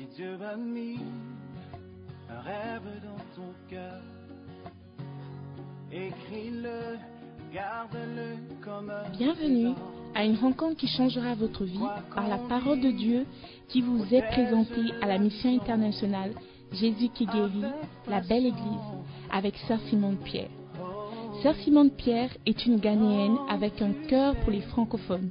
[0.00, 0.98] Si Dieu a mis
[2.30, 4.00] un rêve dans ton cœur,
[5.92, 6.96] écris-le,
[7.52, 9.74] garde-le comme un Bienvenue
[10.14, 11.78] à une rencontre qui changera votre vie
[12.14, 13.26] par la parole de Dieu
[13.68, 16.32] qui vous est présentée à la mission internationale
[16.72, 17.64] Jésus qui guérit,
[18.08, 18.88] la belle église,
[19.30, 20.48] avec Sœur Simone Pierre.
[21.42, 25.30] Sœur Simone Pierre est une Ghanéenne avec un cœur pour les francophones.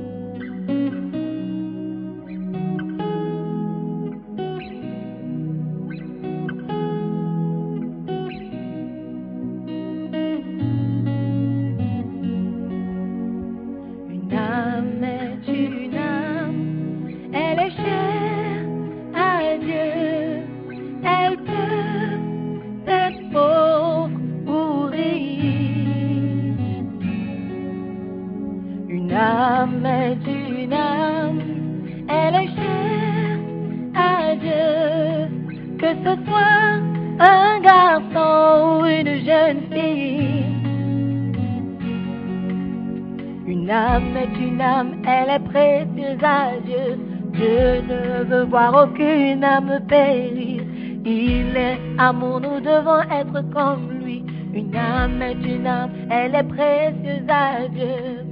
[43.71, 46.97] Âme est une âme, elle est précieuse à Dieu.
[47.33, 50.63] Dieu ne veut voir aucune âme périr.
[51.05, 54.23] Il est amour, nous devons être comme lui.
[54.53, 58.27] Une âme est une âme, elle est précieuse à Dieu.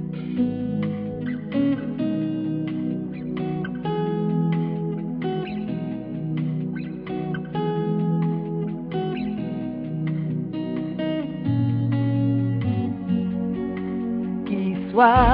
[14.46, 15.29] qu'il soit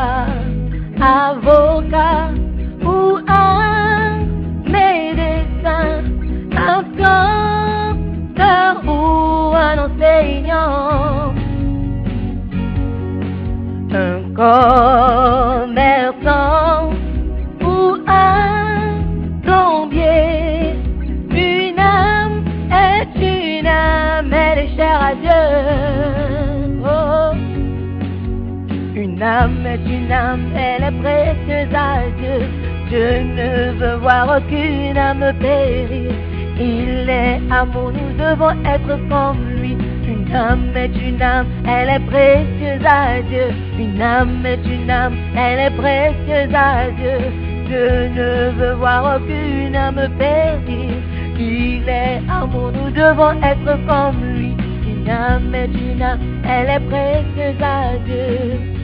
[34.24, 36.10] voir aucune âme périr.
[36.58, 39.76] Il est amour, nous devons être comme lui.
[40.08, 43.48] Une âme est une âme, elle est précieuse à Dieu.
[43.78, 47.18] Une âme est une âme, elle est précieuse à Dieu.
[47.66, 50.96] Dieu ne veut voir aucune âme périr.
[51.38, 54.56] Il est amour, nous devons être comme lui.
[54.86, 58.75] Une âme est une âme, elle est précieuse à Dieu.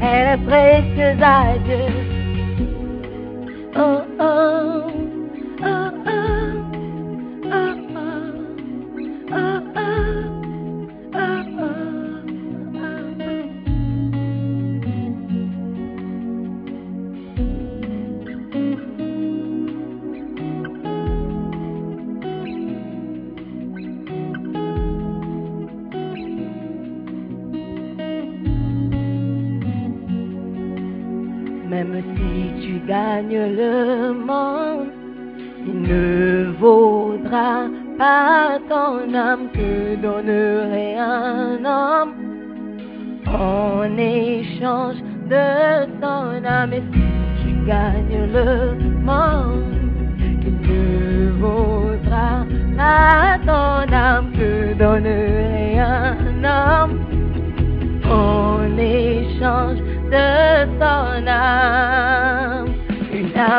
[0.00, 1.86] Une âme, elle est précieuse à Dieu.
[3.76, 4.89] Oh oh, oh oh,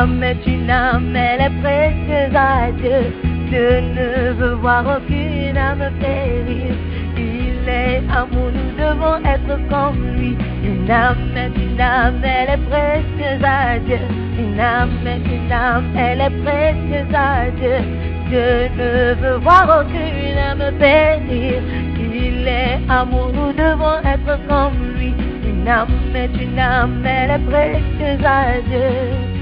[0.02, 3.02] âme est une âme, elle est précieuse à Dieu.
[3.50, 6.74] Dieu ne veut voir aucune âme périr.
[7.18, 10.36] Il est amour, nous devons être comme lui.
[10.64, 14.00] Une âme est une âme, elle est précieuse à Dieu.
[14.40, 17.80] Une âme est une âme, elle est précieuse à Dieu.
[18.30, 21.62] Dieu ne veut voir aucune âme périr.
[22.00, 25.14] Il est amour, nous devons être comme lui.
[25.48, 29.41] Une âme est une âme, elle est précieuse à Dieu.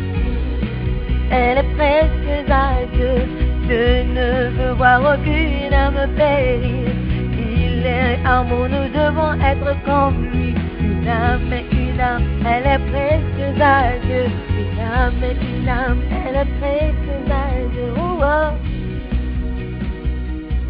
[1.32, 3.28] Elle est précieuse à Dieu.
[3.68, 6.90] Dieu ne veut voir aucune âme périr.
[7.38, 10.56] Il est amour, nous devons être comme lui.
[10.80, 14.26] Une âme une âme, elle est précieuse à Dieu.
[14.58, 17.34] Une âme une âme, elle est précieuse à
[17.74, 17.94] Dieu.
[17.96, 18.20] Oh,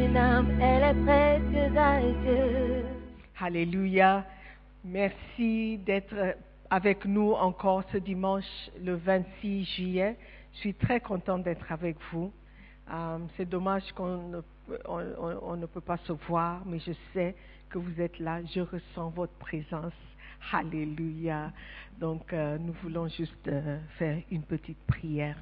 [0.03, 2.85] une âme, elle est précieuse à Dieu.
[3.39, 4.23] Alléluia.
[4.89, 6.15] Merci d'être
[6.69, 8.45] avec nous encore ce dimanche,
[8.81, 10.17] le 26 juillet.
[10.53, 12.31] Je suis très contente d'être avec vous.
[12.89, 17.35] Euh, C'est dommage qu'on ne, peut pas se voir, mais je sais
[17.69, 18.39] que vous êtes là.
[18.45, 19.91] Je ressens votre présence.
[20.53, 21.51] Alléluia.
[21.99, 25.35] Donc, euh, nous voulons juste euh, faire une petite prière.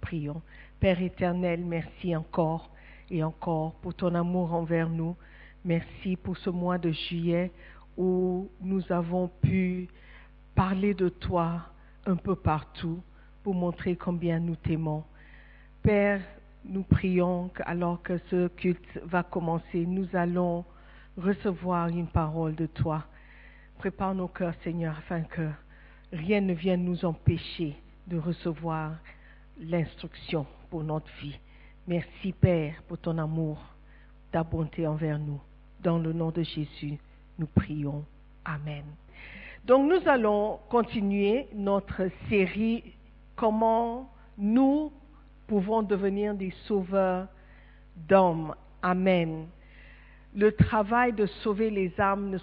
[0.00, 0.42] Prions.
[0.80, 2.68] Père éternel, merci encore
[3.12, 5.14] et encore pour ton amour envers nous.
[5.64, 7.52] Merci pour ce mois de juillet
[7.98, 9.88] où nous avons pu
[10.54, 11.62] parler de toi
[12.06, 13.02] un peu partout
[13.42, 15.04] pour montrer combien nous t'aimons.
[15.82, 16.22] Père,
[16.64, 20.64] nous prions que, alors que ce culte va commencer, nous allons
[21.16, 23.04] recevoir une parole de toi.
[23.78, 25.48] Prépare nos cœurs, Seigneur, afin que
[26.12, 28.92] rien ne vienne nous empêcher de recevoir
[29.60, 31.38] l'instruction pour notre vie.
[31.86, 33.58] Merci, Père, pour ton amour,
[34.30, 35.40] ta bonté envers nous.
[35.82, 36.98] Dans le nom de Jésus,
[37.38, 38.04] nous prions.
[38.44, 38.84] Amen.
[39.64, 42.94] Donc nous allons continuer notre série
[43.36, 44.92] Comment nous
[45.46, 47.28] pouvons devenir des sauveurs
[47.94, 48.54] d'hommes.
[48.82, 49.46] Amen.
[50.34, 52.36] Le travail de sauver les âmes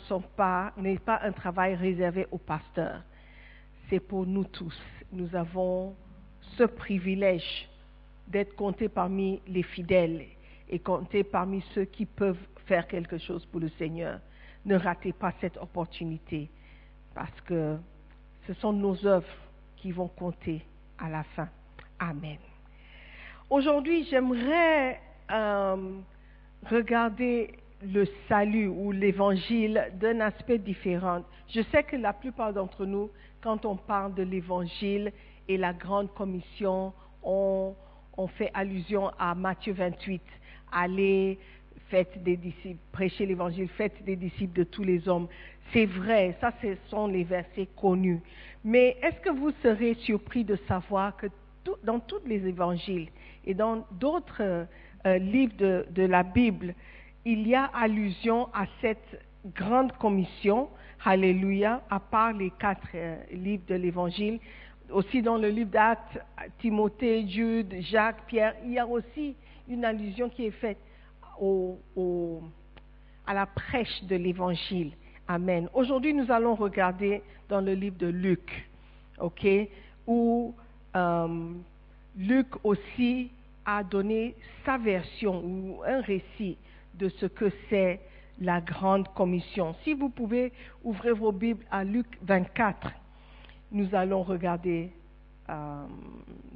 [0.78, 3.04] n'est pas un travail réservé aux pasteurs.
[3.90, 4.76] C'est pour nous tous.
[5.12, 5.96] Nous avons
[6.58, 7.70] ce privilège
[8.28, 10.26] d'être comptés parmi les fidèles
[10.70, 14.20] et comptés parmi ceux qui peuvent faire quelque chose pour le Seigneur.
[14.66, 16.50] Ne ratez pas cette opportunité
[17.14, 17.78] parce que
[18.48, 19.28] ce sont nos œuvres
[19.78, 20.64] qui vont compter
[20.98, 21.48] à la fin.
[22.00, 22.38] Amen.
[23.50, 25.00] Aujourd'hui, j'aimerais
[25.32, 26.00] euh,
[26.70, 27.54] regarder
[27.84, 31.24] le salut ou l'évangile d'un aspect différent.
[31.50, 33.12] Je sais que la plupart d'entre nous,
[33.42, 35.12] quand on parle de l'évangile
[35.48, 37.76] et la grande commission, on,
[38.18, 40.22] on fait allusion à Matthieu 28,
[40.72, 41.38] allez,
[41.90, 45.28] faites des disciples, prêchez l'évangile, faites des disciples de tous les hommes.
[45.72, 48.22] C'est vrai, ça ce sont les versets connus.
[48.64, 51.28] Mais est-ce que vous serez surpris de savoir que
[51.84, 53.10] dans tous les évangiles
[53.46, 56.74] et dans d'autres euh, livres de, de la Bible,
[57.26, 59.20] il y a allusion à cette
[59.56, 60.70] grande commission,
[61.08, 64.40] Alléluia, à part les quatre euh, livres de l'évangile.
[64.90, 66.20] Aussi dans le livre d'Actes,
[66.60, 69.36] Timothée, Jude, Jacques, Pierre, il y a aussi
[69.68, 70.80] une allusion qui est faite
[71.42, 72.42] au-
[73.28, 74.92] à la prêche de l'évangile.
[75.28, 75.68] Amen.
[75.74, 78.70] Aujourd'hui, nous allons regarder dans le livre de Luc,
[79.20, 79.48] ok,
[80.06, 80.54] où
[80.96, 81.54] euh,
[82.18, 83.32] Luc aussi
[83.66, 86.58] a donné sa version ou un récit
[86.94, 88.00] de ce que c'est
[88.40, 89.76] la grande commission.
[89.84, 90.52] Si vous pouvez
[90.84, 92.92] ouvrir vos Bibles à Luc 24,
[93.72, 94.92] nous allons regarder
[95.50, 95.86] euh,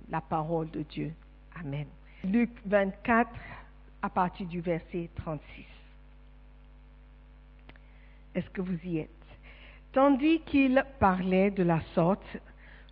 [0.09, 1.11] la parole de Dieu.
[1.59, 1.87] Amen.
[2.23, 3.29] Luc 24
[4.01, 5.65] à partir du verset 36.
[8.35, 9.09] Est-ce que vous y êtes?
[9.91, 12.25] Tandis qu'il parlait de la sorte,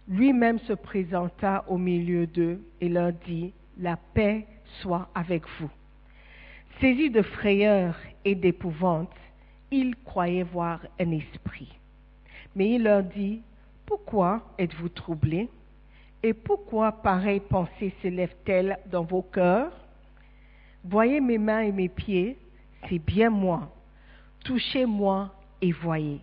[0.07, 4.47] lui-même se présenta au milieu d'eux et leur dit, La paix
[4.81, 5.69] soit avec vous.
[6.79, 7.95] Saisis de frayeur
[8.25, 9.13] et d'épouvante,
[9.71, 11.77] ils croyaient voir un esprit.
[12.55, 13.41] Mais il leur dit,
[13.85, 15.49] Pourquoi êtes-vous troublés?
[16.23, 19.71] Et pourquoi pareille pensée s'élève-t-elle dans vos cœurs?
[20.89, 22.37] Voyez mes mains et mes pieds,
[22.87, 23.69] c'est bien moi.
[24.45, 25.29] Touchez-moi
[25.61, 26.21] et voyez.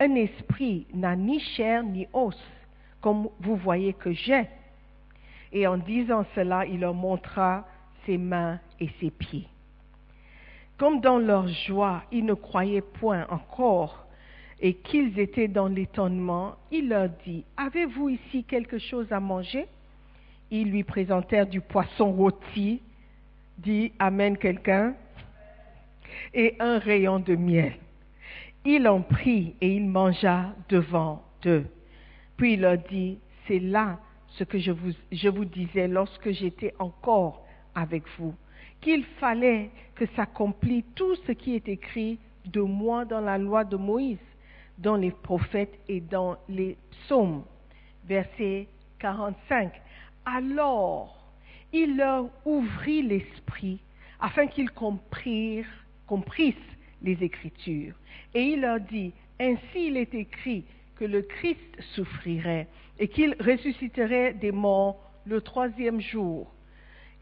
[0.00, 2.38] Un esprit n'a ni chair ni os,
[3.02, 4.48] comme vous voyez que j'ai.
[5.52, 7.66] Et en disant cela, il leur montra
[8.06, 9.46] ses mains et ses pieds.
[10.78, 14.06] Comme dans leur joie, ils ne croyaient point encore
[14.60, 19.66] et qu'ils étaient dans l'étonnement, il leur dit, Avez-vous ici quelque chose à manger?
[20.50, 22.80] Ils lui présentèrent du poisson rôti,
[23.58, 24.94] dit Amen quelqu'un,
[26.34, 27.74] et un rayon de miel.
[28.64, 31.66] Il en prit et il mangea devant eux.
[32.36, 33.98] Puis il leur dit, C'est là
[34.28, 38.34] ce que je vous, je vous disais lorsque j'étais encore avec vous,
[38.80, 43.76] qu'il fallait que s'accomplisse tout ce qui est écrit de moi dans la loi de
[43.76, 44.18] Moïse,
[44.78, 47.42] dans les prophètes et dans les psaumes.
[48.04, 49.72] Verset 45.
[50.24, 51.17] Alors,
[51.72, 53.80] il leur ouvrit l'esprit
[54.20, 55.66] afin qu'ils comprirent,
[56.06, 56.54] comprissent
[57.02, 57.94] les Écritures.
[58.34, 60.64] Et il leur dit, Ainsi il est écrit
[60.96, 62.66] que le Christ souffrirait
[62.98, 66.50] et qu'il ressusciterait des morts le troisième jour,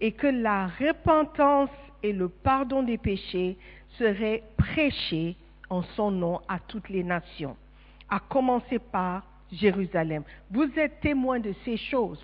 [0.01, 1.71] et que la repentance
[2.03, 3.59] et le pardon des péchés
[3.99, 5.37] seraient prêchés
[5.69, 7.57] en son nom à toutes les nations,
[8.09, 10.23] à commencer par Jérusalem.
[10.51, 12.23] Vous êtes témoins de ces choses,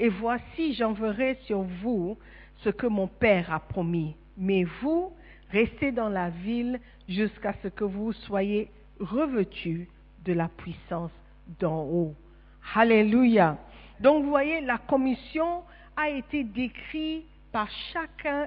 [0.00, 2.16] et voici j'enverrai sur vous
[2.64, 4.16] ce que mon Père a promis.
[4.36, 5.12] Mais vous,
[5.50, 9.88] restez dans la ville jusqu'à ce que vous soyez revêtus
[10.24, 11.12] de la puissance
[11.60, 12.14] d'en haut.
[12.74, 13.58] Alléluia.
[14.00, 15.62] Donc vous voyez, la commission
[15.96, 18.46] a été décrite par chacun,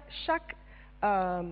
[1.04, 1.44] euh,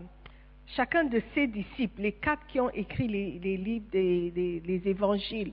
[1.09, 5.51] de ses disciples, les quatre qui ont écrit les, livres des- les évangiles.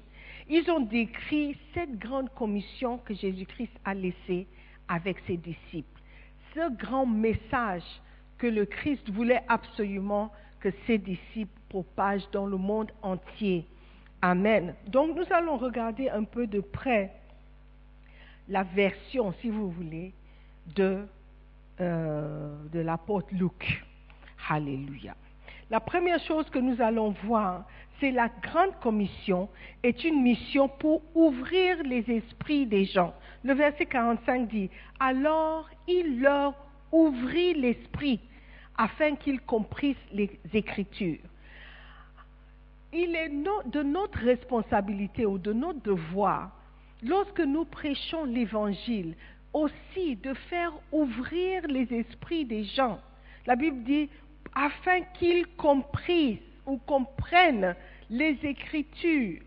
[0.48, 4.46] Ils ont décrit cette grande commission que Jésus-Christ a laissée
[4.88, 6.00] avec ses disciples.
[6.54, 7.84] Ce grand message
[8.38, 13.66] que le Christ voulait absolument que ses disciples propagent dans le monde entier.
[14.22, 14.74] Amen.
[14.86, 17.12] Donc nous allons regarder un peu de près
[18.48, 20.12] la version, si vous voulez,
[20.74, 21.06] de,
[21.80, 23.84] euh, l'apôtre Luc.
[24.48, 25.14] Alléluia.
[25.70, 27.64] La première chose que nous allons voir,
[28.00, 29.48] c'est la grande commission
[29.82, 33.14] est une mission pour ouvrir les esprits des gens.
[33.44, 36.54] Le verset 45 dit, alors il leur
[36.90, 38.20] ouvrit l'esprit
[38.78, 41.18] afin qu'ils comprissent les Écritures.
[42.92, 46.50] Il est de notre responsabilité ou de notre devoir,
[47.02, 49.14] lorsque nous prêchons l'Évangile,
[49.52, 52.98] aussi de faire ouvrir les esprits des gens.
[53.46, 54.08] La Bible dit,
[54.54, 57.74] afin qu'ils comprissent ou comprennent
[58.10, 59.42] les Écritures.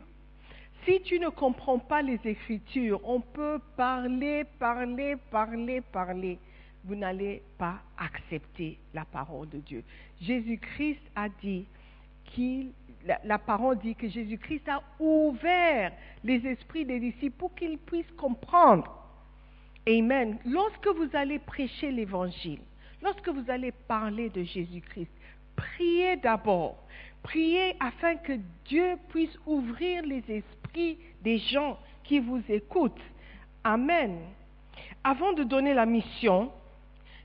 [0.86, 6.40] Si tu ne comprends pas les Écritures, on peut parler, parler, parler, parler.
[6.84, 9.84] Vous n'allez pas accepter la parole de Dieu.
[10.22, 11.66] Jésus-Christ a dit
[12.26, 12.72] qu'il,
[13.24, 15.92] la parole dit que Jésus-Christ a ouvert
[16.24, 18.98] les esprits des disciples pour qu'ils puissent comprendre.
[19.88, 20.38] Amen.
[20.46, 22.62] Lorsque vous allez prêcher l'évangile,
[23.02, 25.12] lorsque vous allez parler de Jésus-Christ,
[25.56, 26.78] priez d'abord.
[27.24, 28.34] Priez afin que
[28.66, 33.02] Dieu puisse ouvrir les esprits des gens qui vous écoutent.
[33.64, 34.18] Amen.
[35.04, 36.52] Avant de donner la mission,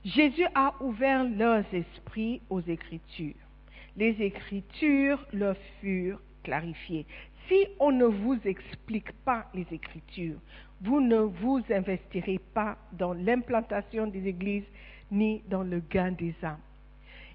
[0.05, 3.35] Jésus a ouvert leurs esprits aux Écritures.
[3.97, 7.07] Les Écritures leur furent clarifiées.
[7.49, 10.39] Si on ne vous explique pas les Écritures,
[10.83, 14.67] vous ne vous investirez pas dans l'implantation des églises
[15.11, 16.59] ni dans le gain des âmes.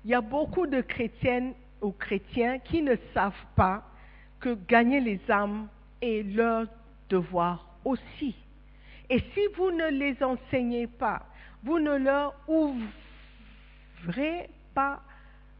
[0.03, 3.83] Il y a beaucoup de chrétiennes ou chrétiens qui ne savent pas
[4.39, 5.67] que gagner les âmes
[6.01, 6.65] est leur
[7.09, 8.35] devoir aussi.
[9.09, 11.25] Et si vous ne les enseignez pas,
[11.63, 15.01] vous ne leur ouvrez pas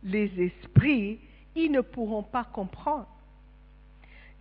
[0.03, 1.19] les esprits,
[1.55, 3.07] ils ne pourront pas comprendre.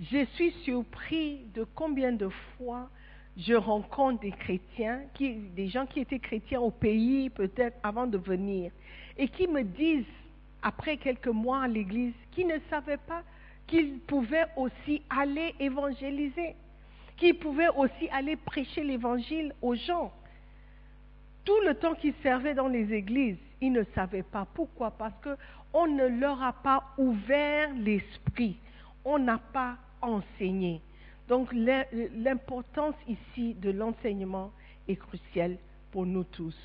[0.01, 2.89] Je suis surpris de combien de fois
[3.37, 8.73] je rencontre des chrétiens, des gens qui étaient chrétiens au pays peut-être avant de venir,
[9.17, 10.05] et qui me disent,
[10.63, 13.23] après quelques mois à l'église, qu'ils ne savaient pas
[13.71, 16.57] qu'ils pouvaient aussi aller évangéliser,
[17.17, 20.13] qu'ils pouvaient aussi aller prêcher l'évangile aux gens.
[21.45, 24.47] Tout le temps qu'ils servaient dans les églises, ils ne savaient pas.
[24.55, 28.57] Pourquoi Parce qu'on ne leur a pas ouvert l'esprit.
[29.05, 30.83] On n'a pas enseigné.
[31.31, 31.85] Donc l'im-
[32.17, 34.51] l'importance ici de l'enseignement
[34.89, 35.57] est cruciale
[35.93, 36.57] pour nous tous.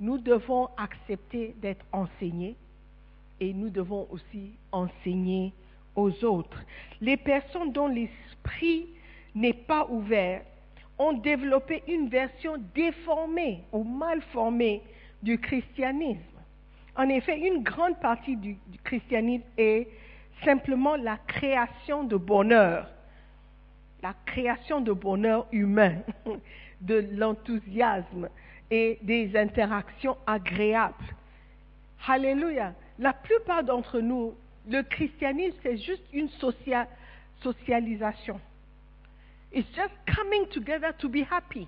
[0.00, 2.56] Nous devons accepter d'être enseignés
[3.38, 5.52] et nous devons aussi enseigner
[5.94, 6.60] aux autres.
[7.00, 8.88] Les personnes dont l'esprit
[9.36, 10.42] n'est pas ouvert
[10.98, 14.82] ont développé une version déformée ou mal formée
[15.22, 16.18] du christianisme.
[16.96, 19.86] En effet, une grande partie du christianisme est
[20.44, 22.90] simplement la création de bonheur,
[24.02, 25.96] la création de bonheur humain,
[26.80, 28.28] de l'enthousiasme
[28.70, 30.94] et des interactions agréables.
[32.06, 32.74] Alléluia.
[32.98, 34.34] La plupart d'entre nous,
[34.68, 36.86] le christianisme, c'est juste une socia-
[37.42, 38.40] socialisation.
[39.52, 41.66] It's just coming together to be happy.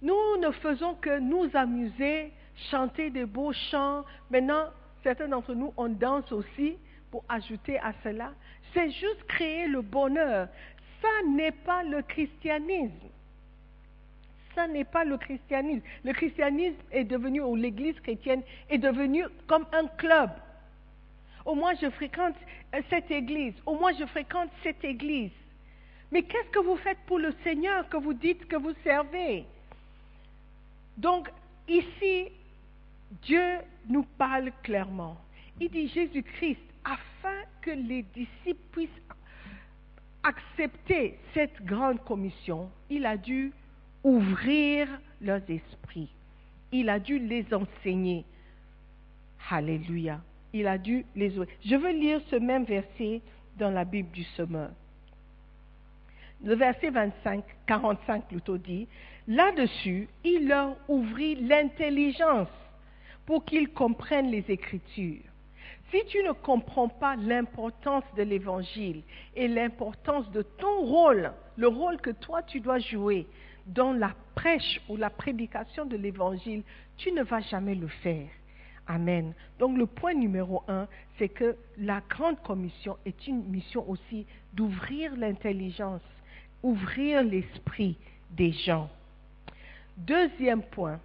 [0.00, 2.30] Nous ne faisons que nous amuser,
[2.70, 4.04] chanter des beaux chants.
[4.30, 4.66] Maintenant,
[5.02, 6.76] certains d'entre nous, on danse aussi
[7.10, 8.32] pour ajouter à cela.
[8.72, 10.48] C'est juste créer le bonheur.
[11.04, 13.10] Ça n'est pas le christianisme.
[14.54, 15.82] Ça n'est pas le christianisme.
[16.02, 20.30] Le christianisme est devenu, ou l'église chrétienne est devenue comme un club.
[21.44, 22.36] Au moins je fréquente
[22.74, 23.52] euh, cette église.
[23.66, 25.32] Au moins je fréquente cette église.
[26.10, 29.44] Mais qu'est-ce que vous faites pour le Seigneur que vous dites que vous servez?
[30.96, 31.28] Donc,
[31.68, 32.28] ici,
[33.22, 33.58] Dieu
[33.90, 35.18] nous parle clairement.
[35.60, 39.03] Il dit Jésus-Christ, afin que les disciples puissent
[40.24, 43.52] accepter cette grande commission, il a dû
[44.02, 44.88] ouvrir
[45.20, 46.10] leurs esprits.
[46.72, 48.24] Il a dû les enseigner.
[49.50, 50.20] Alléluia.
[50.52, 51.48] Il a dû les ouvrir.
[51.64, 53.20] Je veux lire ce même verset
[53.58, 54.70] dans la Bible du Semeur.
[56.42, 58.86] Le verset 25, 45 plutôt dit,
[59.28, 62.48] là-dessus, il leur ouvrit l'intelligence
[63.24, 65.22] pour qu'ils comprennent les Écritures.
[65.90, 69.02] Si tu ne comprends pas l'importance de l'Évangile
[69.36, 73.26] et l'importance de ton rôle, le rôle que toi tu dois jouer
[73.66, 76.62] dans la prêche ou la prédication de l'Évangile,
[76.96, 78.28] tu ne vas jamais le faire.
[78.86, 79.32] Amen.
[79.58, 80.86] Donc le point numéro un,
[81.18, 86.02] c'est que la grande commission est une mission aussi d'ouvrir l'intelligence,
[86.62, 87.96] ouvrir l'esprit
[88.30, 88.90] des gens.
[89.96, 91.00] Deuxième point,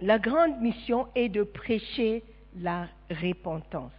[0.00, 2.22] la grande mission est de prêcher
[2.60, 3.92] la repentance.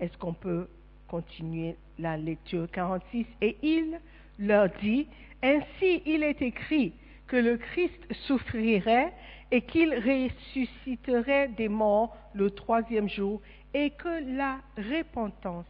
[0.00, 0.68] Est-ce qu'on peut
[1.08, 4.00] continuer la lecture 46 Et il
[4.38, 5.06] leur dit,
[5.42, 6.92] ainsi il est écrit
[7.26, 9.12] que le Christ souffrirait
[9.50, 13.40] et qu'il ressusciterait des morts le troisième jour
[13.74, 15.66] et que la repentance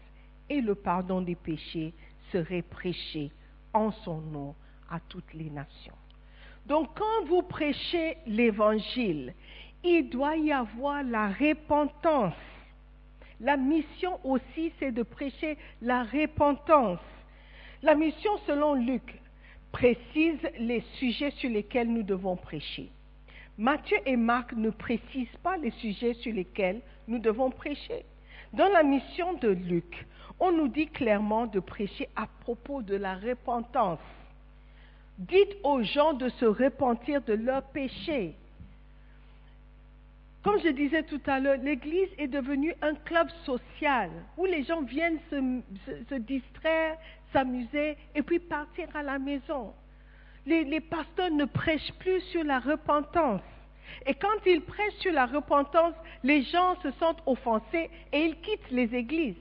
[0.49, 1.93] et le pardon des péchés
[2.31, 3.31] seraient prêchés
[3.73, 4.55] en son nom
[4.91, 5.95] à toutes les nations.
[6.67, 9.35] Donc quand vous prêchez l'évangile,
[9.85, 12.35] il doit y avoir la repentance.
[13.41, 17.01] La mission aussi, c'est de prêcher la repentance.
[17.83, 19.21] La mission, selon Luc,
[19.73, 22.91] précise les sujets sur lesquels nous devons prêcher.
[23.59, 28.05] Matthieu et Marc ne précisent pas les sujets sur lesquels nous devons prêcher.
[28.53, 30.07] Dans la mission de Luc,
[30.39, 33.99] on nous dit clairement de prêcher à propos de la repentance.
[35.19, 38.35] Dites aux gens de se repentir de leurs péchés.
[40.43, 44.83] Comme je disais tout à l'heure, l'Église est devenue un club social où les gens
[44.83, 46.99] viennent se, distraire,
[47.33, 49.73] s'amuser et puis partir à la maison.
[50.45, 53.43] Les, les pasteurs ne prêchent plus sur la repentance.
[54.05, 58.71] Et quand ils prêchent sur la repentance, les gens se sentent offensés et ils quittent
[58.73, 59.37] les églises.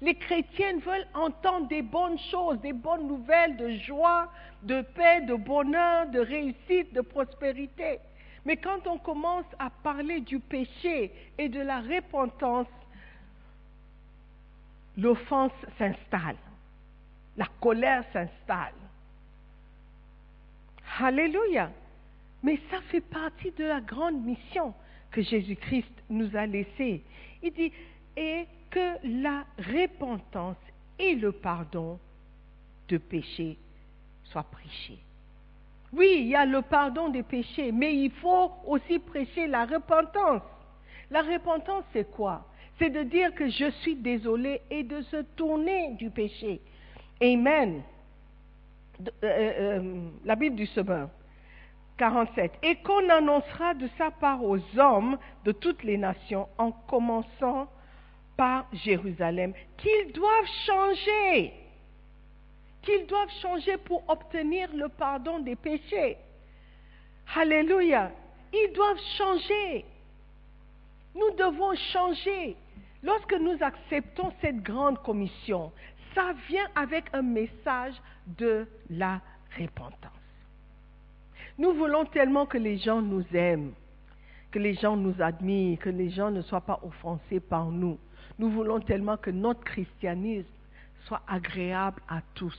[0.00, 4.30] Les chrétiens veulent entendre des bonnes choses, des bonnes nouvelles de joie,
[4.62, 7.98] de paix, de bonheur, de réussite, de prospérité.
[8.44, 12.66] Mais quand on commence à parler du péché et de la repentance,
[14.96, 16.36] l'offense s'installe,
[17.36, 18.74] la colère s'installe.
[20.98, 21.70] Alléluia.
[22.42, 24.74] Mais ça fait partie de la grande mission
[25.10, 27.02] que Jésus-Christ nous a laissée.
[27.42, 27.72] Il dit,
[28.16, 30.56] et que la repentance
[30.98, 31.98] et le pardon
[32.88, 33.56] de péché
[34.24, 35.03] soient prêchés.
[35.96, 40.42] Oui, il y a le pardon des péchés, mais il faut aussi prêcher la repentance.
[41.10, 42.44] La repentance, c'est quoi?
[42.78, 46.60] C'est de dire que je suis désolé et de se tourner du péché.
[47.22, 47.82] Amen.
[48.98, 51.08] De- euh, euh, la Bible du Semeur.
[51.98, 52.50] 47.
[52.64, 57.68] Et qu'on annoncera de sa part aux hommes de toutes les nations, en commençant
[58.36, 61.52] par Jérusalem, qu'ils doivent changer,
[62.84, 66.16] qu'ils doivent changer pour obtenir le pardon des péchés.
[67.34, 68.12] Alléluia.
[68.52, 69.84] Ils doivent changer.
[71.14, 72.56] Nous devons changer.
[73.02, 75.72] Lorsque nous acceptons cette grande commission,
[76.14, 77.94] ça vient avec un message
[78.26, 79.20] de la
[79.58, 80.10] repentance.
[81.58, 83.72] Nous voulons tellement que les gens nous aiment,
[84.50, 87.98] que les gens nous admirent, que les gens ne soient pas offensés par nous.
[88.38, 90.48] Nous voulons tellement que notre christianisme
[91.06, 92.58] soit agréable à tous.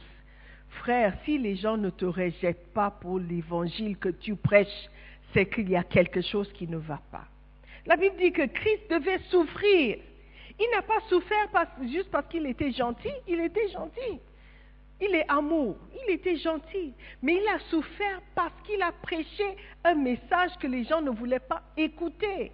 [0.79, 4.89] Frère, si les gens ne te rejettent pas pour l'évangile que tu prêches,
[5.33, 7.25] c'est qu'il y a quelque chose qui ne va pas.
[7.85, 9.97] La Bible dit que Christ devait souffrir.
[10.59, 11.49] Il n'a pas souffert
[11.91, 14.19] juste parce qu'il était gentil, il était gentil.
[15.01, 15.75] Il est amour,
[16.07, 19.43] il était gentil, mais il a souffert parce qu'il a prêché
[19.83, 22.53] un message que les gens ne voulaient pas écouter,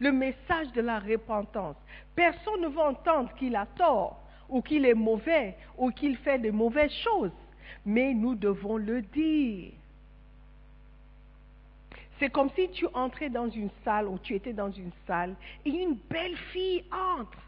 [0.00, 1.76] le message de la repentance.
[2.16, 6.50] Personne ne veut entendre qu'il a tort, ou qu'il est mauvais, ou qu'il fait de
[6.50, 7.30] mauvaises choses,
[7.86, 9.72] mais nous devons le dire.
[12.18, 15.70] C'est comme si tu entrais dans une salle ou tu étais dans une salle et
[15.70, 17.38] une belle fille entre.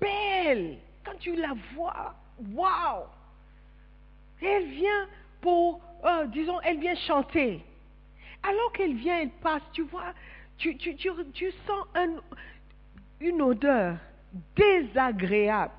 [0.00, 0.78] Belle.
[1.04, 2.14] Quand tu la vois,
[2.54, 3.04] waouh.
[4.40, 5.08] Elle vient
[5.40, 7.64] pour, euh, disons, elle vient chanter.
[8.42, 10.12] Alors qu'elle vient, elle passe, tu vois,
[10.58, 12.16] tu, tu, tu, tu sens un,
[13.20, 13.96] une odeur
[14.54, 15.72] désagréable.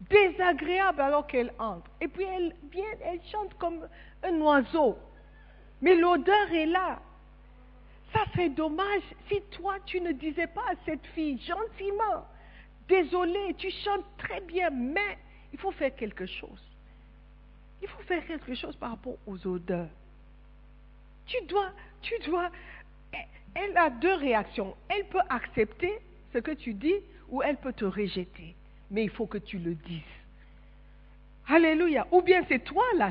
[0.00, 1.90] Désagréable alors qu'elle entre.
[2.00, 3.86] Et puis elle vient, elle chante comme
[4.22, 4.98] un oiseau.
[5.80, 7.00] Mais l'odeur est là.
[8.12, 12.26] Ça serait dommage si toi tu ne disais pas à cette fille gentiment,
[12.88, 15.18] désolé, tu chantes très bien, mais
[15.52, 16.62] il faut faire quelque chose.
[17.82, 19.88] Il faut faire quelque chose par rapport aux odeurs.
[21.26, 22.50] Tu dois, tu dois,
[23.54, 24.76] elle a deux réactions.
[24.88, 25.98] Elle peut accepter
[26.32, 28.54] ce que tu dis ou elle peut te rejeter.
[28.90, 30.02] Mais il faut que tu le dises.
[31.48, 32.06] Alléluia.
[32.10, 33.10] Ou bien c'est toi la,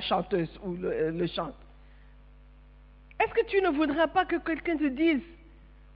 [0.00, 1.54] chanteuse ou le, le chante.
[3.20, 5.22] Est-ce que tu ne voudrais pas que quelqu'un te dise,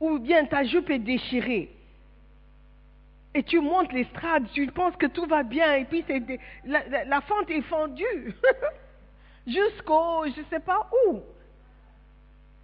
[0.00, 1.70] ou bien ta jupe est déchirée,
[3.34, 6.04] et tu montes l'estrade, tu penses que tout va bien, et puis
[6.64, 8.34] la, la, fente est fendue
[9.46, 11.20] jusqu'au je ne sais pas où.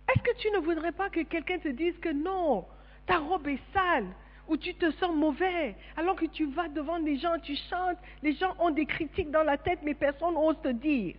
[0.09, 2.66] Est-ce que tu ne voudrais pas que quelqu'un te dise que non,
[3.07, 4.07] ta robe est sale,
[4.48, 8.32] ou tu te sens mauvais, alors que tu vas devant les gens, tu chantes, les
[8.32, 11.14] gens ont des critiques dans la tête, mais personne n'ose te dire.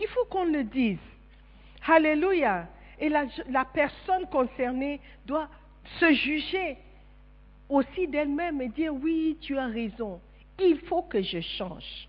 [0.00, 0.98] Il faut qu'on le dise.
[1.86, 2.66] Alléluia.
[2.98, 5.48] Et la, personne concernée doit
[5.98, 6.78] se juger
[7.68, 10.20] aussi d'elle-même et dire oui, tu as raison.
[10.58, 12.08] Il faut que je change.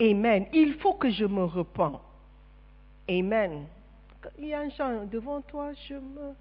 [0.00, 0.46] Amen.
[0.52, 2.00] Il faut que je me repens.
[3.08, 3.66] Amen.
[4.38, 6.34] Il y a un chant devant toi, je me.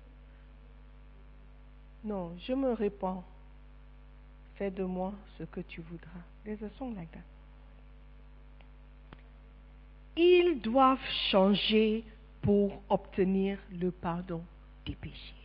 [2.04, 3.24] Non, je me répands.
[4.56, 6.10] Fais de moi ce que tu voudras.
[6.44, 7.10] There's a song like.
[10.18, 12.04] Ils doivent changer
[12.42, 14.42] pour obtenir le pardon
[14.86, 15.36] des péchés.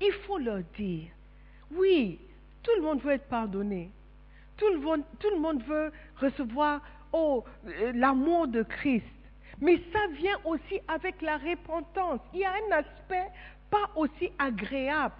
[0.00, 1.08] Il faut leur dire,
[1.70, 2.18] oui,
[2.62, 3.90] tout le monde veut être pardonné.
[4.56, 6.80] Tout le monde, tout le monde veut recevoir
[7.12, 9.06] oh, euh, l'amour de Christ.
[9.60, 12.20] Mais ça vient aussi avec la repentance.
[12.34, 13.28] Il y a un aspect
[13.70, 15.14] pas aussi agréable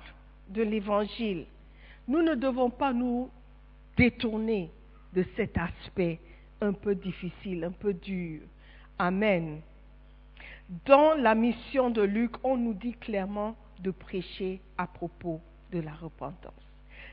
[0.49, 1.47] de l'évangile.
[2.09, 3.31] Nous ne devons pas nous
[3.97, 4.71] détourner
[5.13, 6.21] de cet aspect
[6.61, 8.43] un peu difficile, un peu dur.
[8.99, 9.61] Amen.
[10.85, 15.41] Dans la mission de Luc, on nous dit clairement de prêcher à propos
[15.73, 16.55] de la repentance.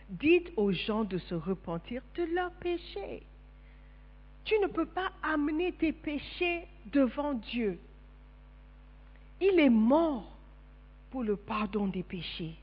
[0.09, 3.23] Dites aux gens de se repentir de leurs péchés.
[4.45, 7.79] Tu ne peux pas amener tes péchés devant Dieu.
[9.39, 10.31] Il est mort
[11.11, 12.55] pour le pardon des péchés.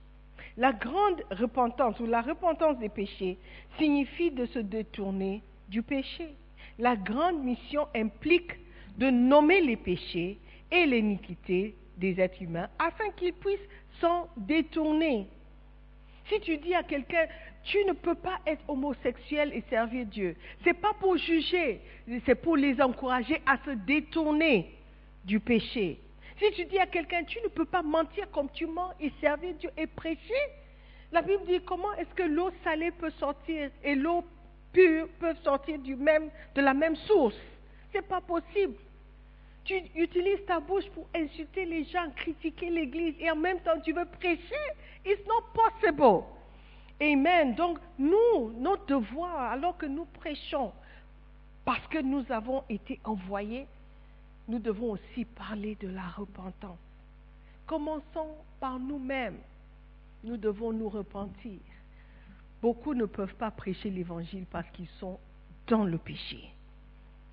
[0.61, 3.39] La grande repentance ou la repentance des péchés
[3.79, 6.29] signifie de se détourner du péché.
[6.79, 8.53] La grande mission implique
[8.99, 10.37] de nommer les péchés
[10.71, 13.59] et l'iniquité des êtres humains afin qu'ils puissent
[14.03, 15.29] s'en détourner.
[16.29, 17.25] Si tu dis à quelqu'un,
[17.65, 21.81] tu ne peux pas être homosexuel et servir Dieu, ce n'est pas pour juger,
[22.27, 24.71] c'est pour les encourager à se détourner
[25.25, 25.99] du péché.
[26.41, 29.55] Si tu dis à quelqu'un, tu ne peux pas mentir comme tu mens et servir
[29.57, 30.43] Dieu et prêcher,
[31.13, 34.25] la Bible dit comment est-ce que l'eau salée peut sortir et l'eau
[34.73, 37.37] pure peut sortir du même, de la même source.
[37.93, 38.75] Ce n'est pas possible.
[39.65, 43.93] Tu utilises ta bouche pour insulter les gens, critiquer l'Église et en même temps tu
[43.93, 44.65] veux prêcher.
[45.05, 46.25] It's not possible.
[47.03, 47.55] Amen.
[47.55, 50.73] Donc nous, notre devoir, alors que nous prêchons,
[51.67, 53.67] parce que nous avons été envoyés,
[54.51, 56.79] nous devons aussi parler de la repentance.
[57.67, 59.39] Commençons par nous-mêmes.
[60.25, 61.61] Nous devons nous repentir.
[62.61, 65.21] Beaucoup ne peuvent pas prêcher l'Évangile parce qu'ils sont
[65.69, 66.53] dans le péché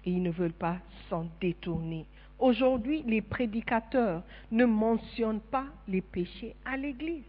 [0.06, 0.77] et ils ne veulent pas
[1.10, 2.06] s'en détourner.
[2.38, 7.23] Aujourd'hui, les prédicateurs ne mentionnent pas les péchés à l'Église.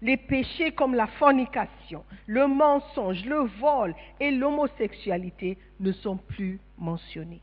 [0.00, 7.42] Les péchés comme la fornication, le mensonge, le vol et l'homosexualité ne sont plus mentionnés.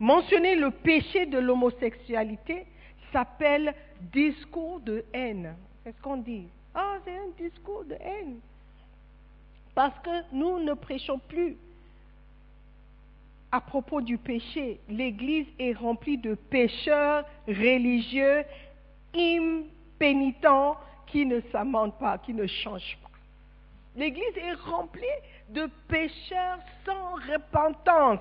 [0.00, 2.66] Mentionner le péché de l'homosexualité
[3.12, 3.74] s'appelle
[4.12, 5.56] discours de haine.
[5.84, 6.46] C'est ce qu'on dit.
[6.74, 8.38] Ah, c'est un discours de haine.
[9.74, 11.56] Parce que nous ne prêchons plus
[13.50, 18.44] à propos du péché, l'Église est remplie de pécheurs religieux
[19.14, 23.08] impénitents qui ne s'amendent pas, qui ne changent pas.
[23.96, 25.00] L'Église est remplie
[25.48, 28.20] de pécheurs sans repentance.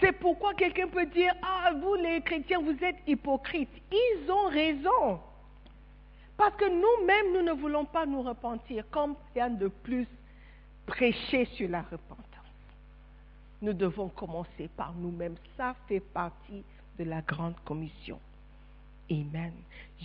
[0.00, 3.70] C'est pourquoi quelqu'un peut dire, ah, vous les chrétiens, vous êtes hypocrites.
[3.90, 5.20] Ils ont raison.
[6.36, 8.84] Parce que nous-mêmes, nous ne voulons pas nous repentir.
[8.90, 10.06] Comme rien de plus
[10.86, 12.24] prêcher sur la repentance.
[13.60, 15.34] Nous devons commencer par nous-mêmes.
[15.56, 16.62] Ça fait partie
[16.96, 18.20] de la grande commission.
[19.10, 19.52] Amen.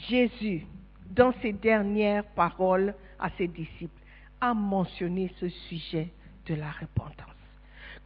[0.10, 0.66] Jésus,
[1.12, 4.02] dans ses dernières paroles à ses disciples,
[4.42, 6.10] a mentionné ce sujet
[6.48, 7.43] de la repentance.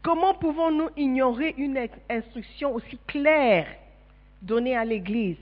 [0.01, 3.67] Comment pouvons-nous ignorer une instruction aussi claire
[4.41, 5.37] donnée à l'Église?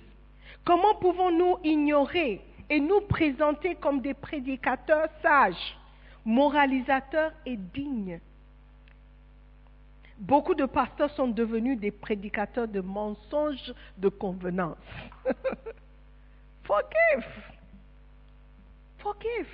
[0.63, 5.77] Comment pouvons-nous ignorer et nous présenter comme des prédicateurs sages,
[6.25, 8.19] moralisateurs et dignes?
[10.17, 14.77] Beaucoup de pasteurs sont devenus des prédicateurs de mensonges de convenance.
[16.63, 17.27] Forgive.
[18.99, 19.47] Forgive.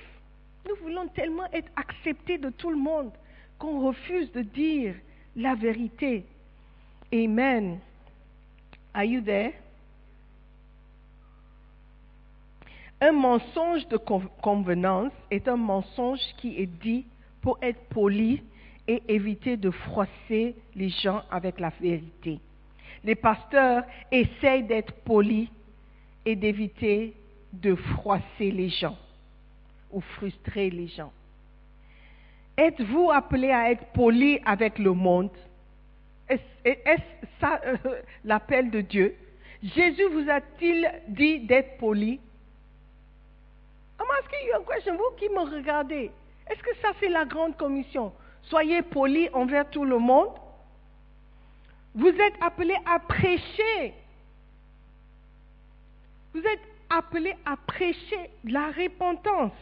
[0.66, 3.10] Nous voulons tellement être acceptés de tout le monde
[3.62, 4.96] qu'on refuse de dire
[5.36, 6.24] la vérité.
[7.14, 7.78] Amen.
[8.92, 9.52] Are you there?
[13.00, 13.98] Un mensonge de
[14.42, 17.06] convenance est un mensonge qui est dit
[17.40, 18.42] pour être poli
[18.88, 22.40] et éviter de froisser les gens avec la vérité.
[23.04, 25.48] Les pasteurs essayent d'être polis
[26.26, 27.14] et d'éviter
[27.52, 28.98] de froisser les gens
[29.92, 31.12] ou frustrer les gens.
[32.56, 35.30] Êtes-vous appelé à être poli avec le monde?
[36.28, 37.02] Est-ce
[37.40, 37.76] ça euh,
[38.24, 39.16] l'appel de Dieu?
[39.62, 42.20] Jésus vous a-t-il dit d'être poli?
[43.98, 44.96] I'm asking you a question?
[44.96, 46.10] Vous qui me regardez,
[46.50, 48.12] est-ce que ça c'est la grande commission?
[48.42, 50.30] Soyez poli envers tout le monde.
[51.94, 53.94] Vous êtes appelé à prêcher.
[56.34, 56.60] Vous êtes
[56.90, 59.52] appelé à prêcher la repentance.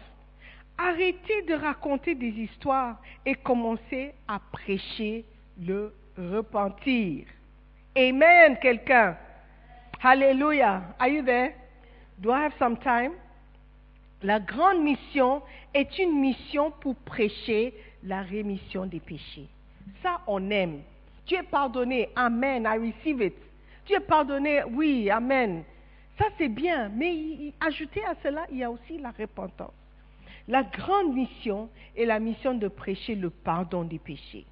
[0.83, 5.27] Arrêtez de raconter des histoires et commencez à prêcher
[5.61, 7.27] le repentir.
[7.95, 9.15] Amen, quelqu'un.
[10.03, 10.95] Hallelujah.
[10.99, 11.55] Are you there?
[12.19, 13.13] Do I have some time?
[14.23, 15.43] La grande mission
[15.75, 19.49] est une mission pour prêcher la rémission des péchés.
[20.03, 20.81] Ça, on aime.
[21.27, 22.09] Tu es pardonné.
[22.17, 22.65] Amen.
[22.65, 23.37] I receive it.
[23.85, 24.63] Tu es pardonné.
[24.65, 25.63] Oui, Amen.
[26.19, 26.89] Ça, c'est bien.
[26.89, 29.75] Mais ajouté à cela, il y a aussi la repentance.
[30.51, 34.45] La grande mission est la mission de prêcher le pardon des péchés.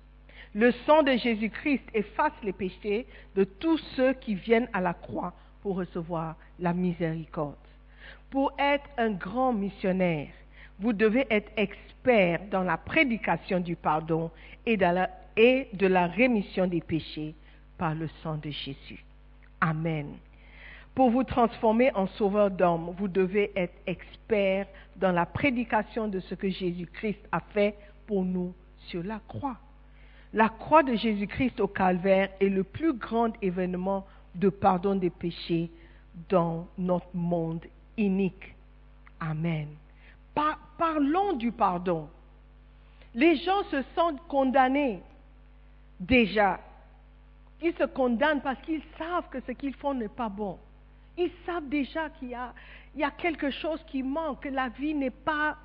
[0.55, 5.35] Le sang de Jésus-Christ efface les péchés de tous ceux qui viennent à la croix
[5.61, 7.57] pour recevoir la miséricorde.
[8.31, 10.29] Pour être un grand missionnaire,
[10.79, 14.31] vous devez être expert dans la prédication du pardon
[14.67, 17.35] et de la, rémission des péchés
[17.77, 19.05] par le sang de Jésus.
[19.61, 20.15] Amen.
[20.99, 26.35] Pour vous transformer en sauveur d'hommes, vous devez être expert dans la prédication de ce
[26.35, 27.77] que Jésus-Christ a fait
[28.09, 28.53] pour nous
[28.89, 29.59] sur la croix.
[30.33, 35.71] La croix de Jésus-Christ au calvaire est le plus grand événement de pardon des péchés
[36.29, 37.65] dans notre monde
[37.97, 38.57] unique.
[39.21, 39.69] Amen.
[40.35, 42.09] parlons du pardon.
[43.15, 45.01] Les gens se sentent condamnés
[46.01, 46.59] déjà.
[47.63, 50.59] Ils se condamnent parce qu'ils savent que ce qu'ils font n'est pas bon.
[51.19, 55.59] Ils savent déjà qu'il y a, quelque chose qui manque, que la vie n'est pas...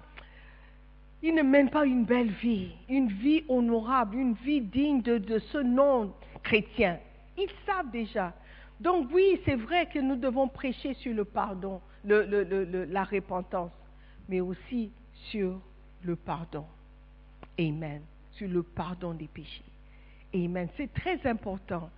[1.22, 5.60] Ils ne mènent pas une belle vie, une vie honorable, une vie digne de, ce
[5.60, 7.00] nom chrétien.
[7.38, 8.34] Ils savent déjà.
[8.80, 13.72] Donc oui, c'est vrai que nous devons prêcher sur le pardon, la repentance,
[14.28, 14.92] mais aussi
[15.30, 15.62] sur
[16.04, 16.66] le pardon.
[17.58, 18.02] Amen.
[18.32, 19.64] Sur le pardon des péchés.
[20.34, 20.68] Amen.
[20.76, 21.90] C'est très important.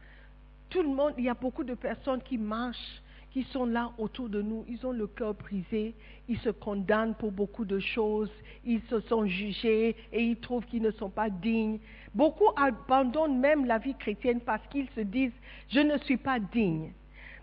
[0.70, 3.02] Tout le monde, il y a beaucoup de personnes qui marchent
[3.36, 5.93] qui sont là autour de nous, ils ont le cœur brisé,
[6.30, 8.32] ils se condamnent pour beaucoup de choses,
[8.63, 11.80] ils se sont jugés et ils trouvent qu'ils ne sont pas dignes.
[12.13, 15.34] Beaucoup abandonnent même la vie chrétienne parce qu'ils se disent,
[15.67, 16.93] je ne suis pas digne.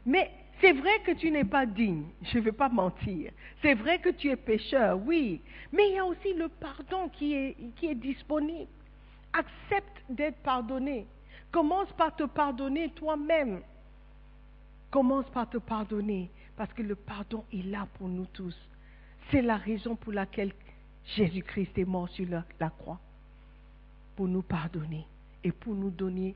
[0.07, 0.31] Mais
[0.63, 3.31] c'est vrai que tu n'es pas digne, je ne vais pas mentir.
[3.61, 5.43] C'est vrai que tu es pécheur, oui.
[5.75, 8.71] Mais il y a aussi le pardon qui est disponible.
[9.35, 11.07] Accepte d'être pardonné.
[11.51, 13.61] Commence par te pardonner toi-même.
[14.93, 18.55] Commence par te pardonner, parce que le pardon est là pour nous tous.
[19.31, 20.53] C'est la raison pour laquelle
[21.17, 23.01] Jésus-Christ est mort sur la, croix,
[24.15, 25.07] pour nous pardonner
[25.43, 26.35] et pour nous donner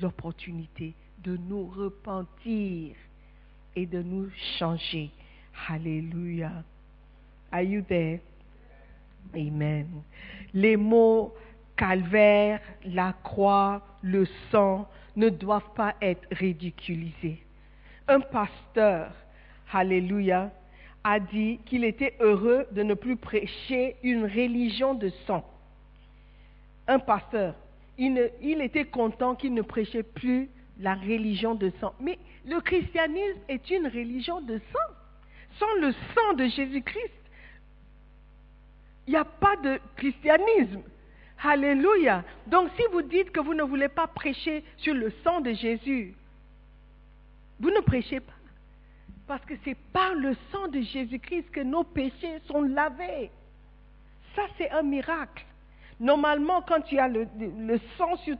[0.00, 2.94] l'opportunité de nous repentir
[3.74, 5.10] et de nous changer.
[5.68, 6.62] Alléluia.
[7.50, 8.20] Are you there?
[9.34, 9.88] Amen.
[10.54, 11.34] Les mots
[11.76, 17.45] calvaire, la croix, le sang ne doivent pas être ridiculisés
[18.08, 19.12] un pasteur
[19.72, 20.50] Alléluia,
[21.04, 25.44] a dit qu'il était heureux de ne plus prêcher une religion de sang.
[26.88, 27.54] Un pasteur,
[27.98, 28.18] il,
[28.60, 30.48] était content qu'il ne prêchait plus
[30.80, 31.94] la religion de sang.
[32.00, 34.94] Mais le christianisme est une religion de sang.
[35.58, 37.12] Sans le sang de Jésus-Christ,
[39.06, 40.82] il n'y a pas de christianisme.
[41.42, 42.24] Alléluia.
[42.46, 46.14] Donc si vous dites que vous ne voulez pas prêcher sur le sang de Jésus,
[47.60, 48.32] vous ne prêchez pas.
[49.26, 53.30] Parce que c'est par le sang de Jésus-Christ que nos péchés sont lavés.
[54.34, 55.44] Ça, c'est un miracle.
[55.98, 57.26] Normalement, quand tu as le,
[57.96, 58.36] sang sur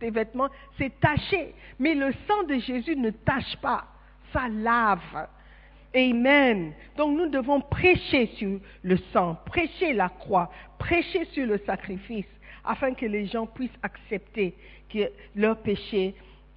[0.00, 1.54] tes vêtements, c'est taché.
[1.78, 3.84] Mais le sang de Jésus ne tache pas.
[4.32, 5.28] Ça lave.
[5.94, 6.72] Amen.
[6.96, 12.26] Donc nous devons prêcher sur le sang, prêcher la croix, prêcher sur le sacrifice,
[12.64, 14.54] afin que les gens puissent accepter
[14.92, 16.14] que leurs péchés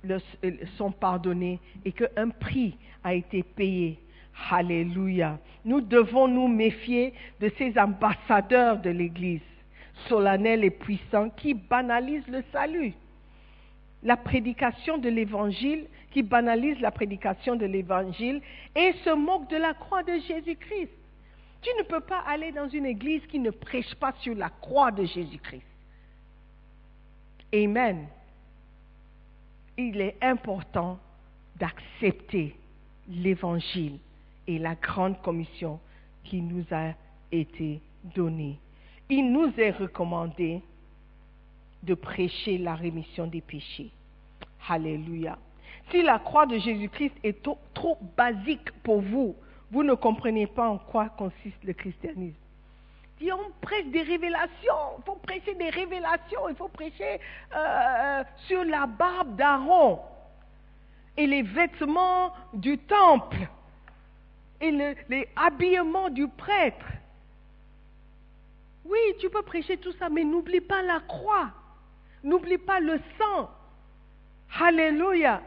[0.09, 0.19] euh,
[0.77, 3.99] sont pardonnés et qu'un prix a été payé.
[4.51, 5.37] Alléluia.
[5.65, 9.41] Nous devons nous méfier de ces ambassadeurs de l'Église,
[10.07, 12.93] solennels et puissants, qui banalisent le salut
[14.03, 18.41] la prédication de l'évangile, qui banalise la prédication de l'évangile
[18.75, 20.91] et se moque de la croix de Jésus-Christ.
[21.61, 24.91] Tu ne peux pas aller dans une église qui ne prêche pas sur la croix
[24.91, 25.63] de Jésus-Christ.
[27.53, 28.07] Amen.
[29.81, 30.99] Il est important
[31.55, 32.53] d'accepter
[33.07, 33.97] l'évangile
[34.45, 35.79] et la grande commission
[36.25, 36.91] qui nous a
[37.31, 37.79] été
[38.13, 38.59] donnée.
[39.09, 40.61] Il nous est recommandé
[41.81, 43.89] de prêcher la rémission des péchés.
[44.67, 45.37] Alléluia.
[45.91, 49.33] Si la croix de Jésus-Christ est trop, trop basique pour vous,
[49.71, 52.35] vous ne comprenez pas en quoi consiste le christianisme.
[53.19, 57.19] Dis, on prêche des révélations, il faut prêcher des révélations, il faut prêcher
[57.53, 59.99] euh, sur la barbe d'Aaron
[61.17, 63.47] et les vêtements du temple
[64.61, 66.85] et le, les habillements du prêtre.
[68.85, 71.51] Oui, tu peux prêcher tout ça, mais n'oublie pas la croix.
[72.23, 73.49] N'oublie pas le sang.
[74.59, 75.41] Alléluia.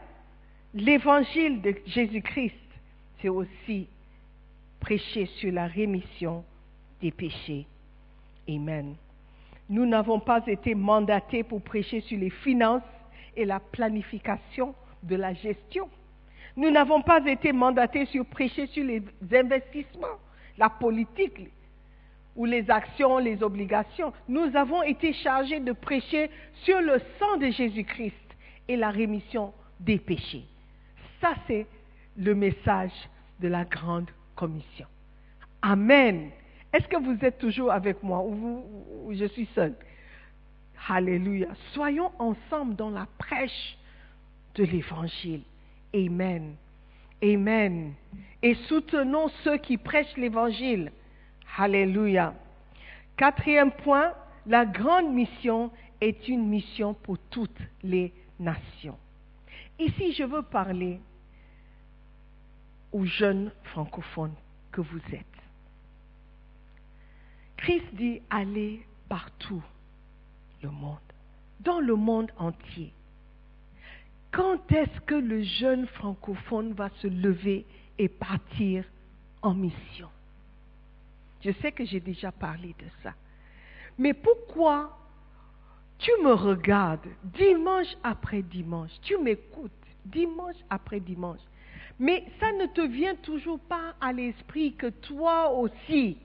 [0.75, 2.55] L'évangile de Jésus-Christ,
[3.19, 3.87] c'est aussi
[4.79, 6.43] prêcher sur la rémission
[7.03, 7.67] des péchés.
[8.49, 8.95] Amen.
[9.69, 12.81] Nous n'avons pas été mandatés pour prêcher sur les finances
[13.35, 15.89] et la planification de la gestion.
[16.55, 20.17] Nous n'avons pas été mandatés sur prêcher sur les investissements,
[20.57, 21.49] la politique,
[22.35, 24.13] ou les actions, les obligations.
[24.27, 26.31] Nous avons été chargés de prêcher
[26.63, 28.15] sur le sang de Jésus-Christ
[28.67, 30.45] et la rémission des péchés.
[31.21, 31.67] Ça, c'est
[32.17, 32.93] le message
[33.39, 34.87] de la grande commission.
[35.61, 36.31] Amen.
[36.73, 39.75] Est-ce que vous êtes toujours avec moi ou, je suis seul
[40.89, 41.47] Alléluia.
[41.73, 43.77] Soyons ensemble dans la prêche
[44.55, 45.43] de l'évangile.
[45.95, 46.55] Amen.
[47.23, 47.93] Amen.
[48.41, 50.91] Et soutenons ceux qui prêchent l'évangile.
[51.57, 52.33] Alléluia.
[53.15, 54.11] Quatrième point,
[54.47, 58.97] la grande mission est une mission pour toutes les nations.
[59.79, 60.99] Ici, je veux parler
[62.91, 64.35] aux jeunes francophones
[64.71, 65.32] que vous êtes.
[67.63, 69.63] Christ dit allez partout
[70.61, 70.97] le monde,
[71.61, 72.91] dans le monde entier.
[74.31, 77.65] Quand est-ce que le jeune francophone va se lever
[77.97, 78.83] et partir
[79.41, 80.09] en mission?
[81.41, 83.13] Je sais que j'ai déjà parlé de ça.
[83.97, 84.99] Mais pourquoi
[85.99, 89.71] tu me regardes dimanche après dimanche, tu m'écoutes
[90.03, 91.39] dimanche après dimanche,
[91.97, 96.17] mais ça ne te vient toujours pas à l'esprit que toi aussi,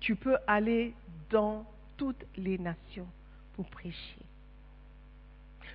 [0.00, 0.94] tu peux aller
[1.30, 3.06] dans toutes les nations
[3.54, 4.18] pour prêcher.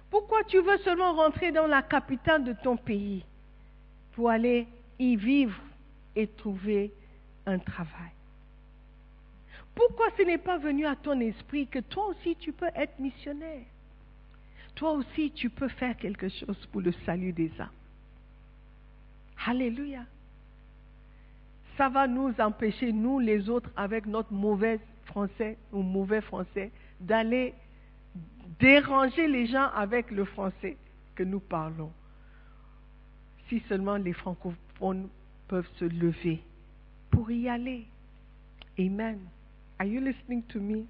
[0.09, 3.23] Pourquoi tu veux seulement rentrer dans la capitale de ton pays
[4.13, 4.67] pour aller
[4.99, 5.57] y vivre
[6.15, 6.91] et trouver
[7.45, 8.11] un travail?
[9.73, 13.63] Pourquoi ce n'est pas venu à ton esprit que toi aussi tu peux être missionnaire?
[14.75, 17.69] Toi aussi tu peux faire quelque chose pour le salut des âmes.
[19.45, 20.05] Alléluia.
[21.81, 26.69] Ça va nous empêcher, nous les autres, avec notre mauvais français ou mauvais français,
[26.99, 27.55] d'aller
[28.59, 30.77] déranger les gens avec le français
[31.15, 31.91] que nous parlons.
[33.49, 35.09] Si seulement les francophones
[35.47, 36.43] peuvent se lever
[37.09, 37.87] pour y aller.
[38.77, 39.17] Amen.
[39.79, 40.85] Are you listening to me?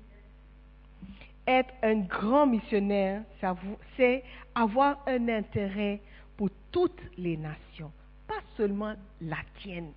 [1.47, 3.23] Être un grand missionnaire,
[3.95, 6.01] c'est avoir un intérêt
[6.35, 7.93] pour toutes les nations,
[8.27, 9.93] pas seulement la tienne.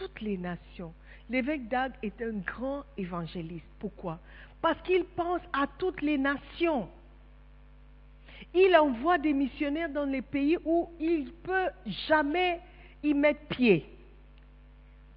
[0.00, 0.94] Toutes les nations.
[1.28, 3.66] L'évêque Dag est un grand évangéliste.
[3.78, 4.18] Pourquoi?
[4.62, 6.88] Parce qu'il pense à toutes les nations.
[8.54, 11.68] Il envoie des missionnaires dans les pays où il ne peut
[12.08, 12.60] jamais
[13.02, 13.84] y mettre pied.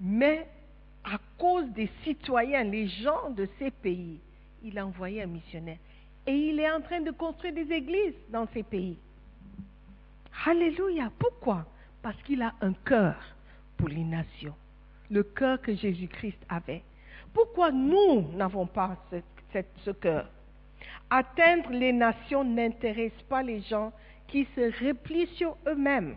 [0.01, 0.49] Mais
[1.05, 4.19] à cause des citoyens, les gens de ces pays,
[4.65, 5.77] il a envoyé un missionnaire.
[6.27, 8.97] Et il est en train de construire des églises dans ces pays.
[10.45, 11.09] Alléluia.
[11.17, 11.65] Pourquoi?
[12.01, 13.15] Parce qu'il a un cœur
[13.77, 14.55] pour les nations.
[15.11, 16.81] Le cœur que Jésus-Christ avait.
[17.33, 20.27] Pourquoi nous n'avons pas ce, cœur?
[21.09, 23.91] Atteindre les nations n'intéresse pas les gens
[24.27, 26.15] qui se replient sur eux-mêmes.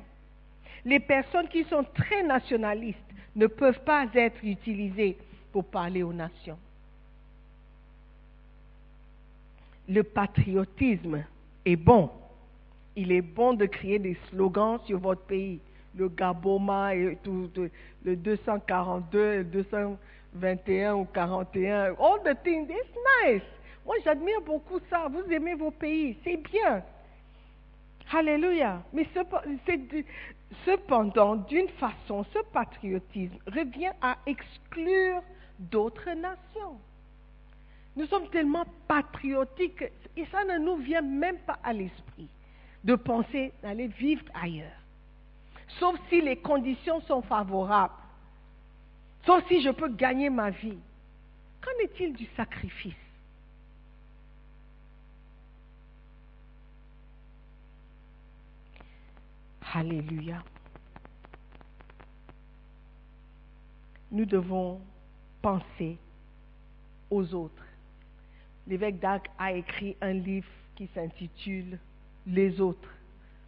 [0.85, 2.99] Les personnes qui sont très nationalistes
[3.35, 5.19] ne peuvent pas être utilisées
[5.53, 6.59] pour parler aux nations.
[9.89, 11.25] Le patriotisme
[11.65, 12.11] est bon.
[12.95, 15.61] Il est bon de créer des slogans sur votre pays.
[15.97, 17.51] Le Gaboma et tout,
[18.05, 21.95] le 242, le 221 ou 41.
[21.99, 22.95] All the things, it's
[23.25, 23.43] nice.
[23.85, 25.09] Moi, j'admire beaucoup ça.
[25.09, 26.83] Vous aimez vos pays, c'est bien.
[28.13, 28.83] Alléluia.
[28.93, 29.07] Mais
[30.65, 35.23] cependant, d'une façon, ce patriotisme revient à exclure
[35.59, 36.79] d'autres nations.
[37.97, 39.85] Nous sommes tellement patriotiques
[40.17, 42.29] et ça ne nous vient même pas à l'esprit
[42.85, 44.86] de penser d'aller vivre ailleurs.
[45.79, 47.95] Sauf si les conditions sont favorables.
[49.25, 50.79] Sauf si je peux gagner ma vie.
[51.61, 52.95] Qu'en est-il du sacrifice?
[59.75, 60.43] Alléluia.
[64.11, 64.81] Nous devons
[65.43, 65.99] penser
[67.11, 67.65] aux autres.
[68.67, 71.79] L'évêque Dag a écrit un livre qui s'intitule
[72.27, 72.96] Les autres.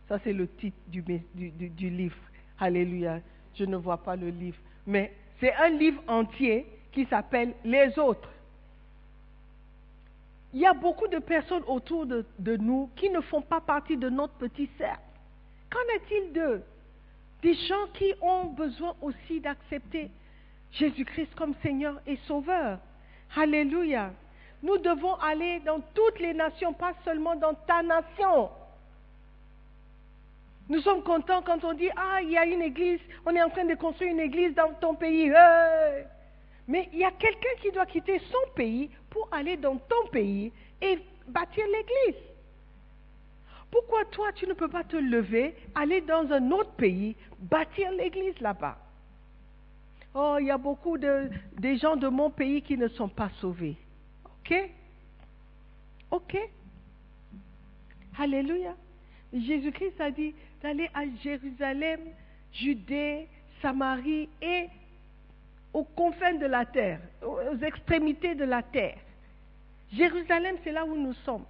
[0.09, 1.02] Ça, c'est le titre du,
[1.90, 2.16] livre.
[2.59, 3.20] Alléluia.
[3.54, 4.56] Je ne vois pas le livre.
[4.86, 8.30] Mais c'est un livre entier qui s'appelle Les autres.
[10.54, 13.98] Il y a beaucoup de personnes autour de, de nous qui ne font pas partie
[13.98, 15.02] de notre petit cercle.
[15.70, 16.62] Qu'en est-il d'eux
[17.42, 20.11] Des gens qui ont besoin aussi d'accepter
[20.72, 22.78] Jésus-Christ comme Seigneur et Sauveur?
[23.36, 24.12] Alléluia.
[24.62, 28.48] Nous devons aller dans toutes les nations, pas seulement dans ta nation.
[30.68, 33.48] Nous sommes contents quand on dit, ah, il y a une église, on est en
[33.48, 35.32] train de construire une église dans ton pays.
[36.66, 40.52] Mais il y a quelqu'un qui doit quitter son pays pour aller dans ton pays
[40.82, 42.22] et bâtir l'église.
[43.70, 48.38] Pourquoi toi, tu ne peux pas te lever, aller dans un autre pays, bâtir l'église
[48.40, 48.78] là-bas?
[50.14, 53.30] Oh, il y a beaucoup de des gens de mon pays qui ne sont pas
[53.40, 53.76] sauvés.
[54.24, 54.54] OK?
[56.10, 56.38] OK?
[58.18, 58.74] Alléluia.
[59.32, 62.00] Jésus-Christ a dit d'aller à Jérusalem,
[62.52, 63.28] Judée,
[63.61, 64.68] Samarie et
[65.72, 68.98] aux confins de la terre, aux extrémités de la terre.
[69.92, 71.44] Jérusalem, c'est là où nous sommes.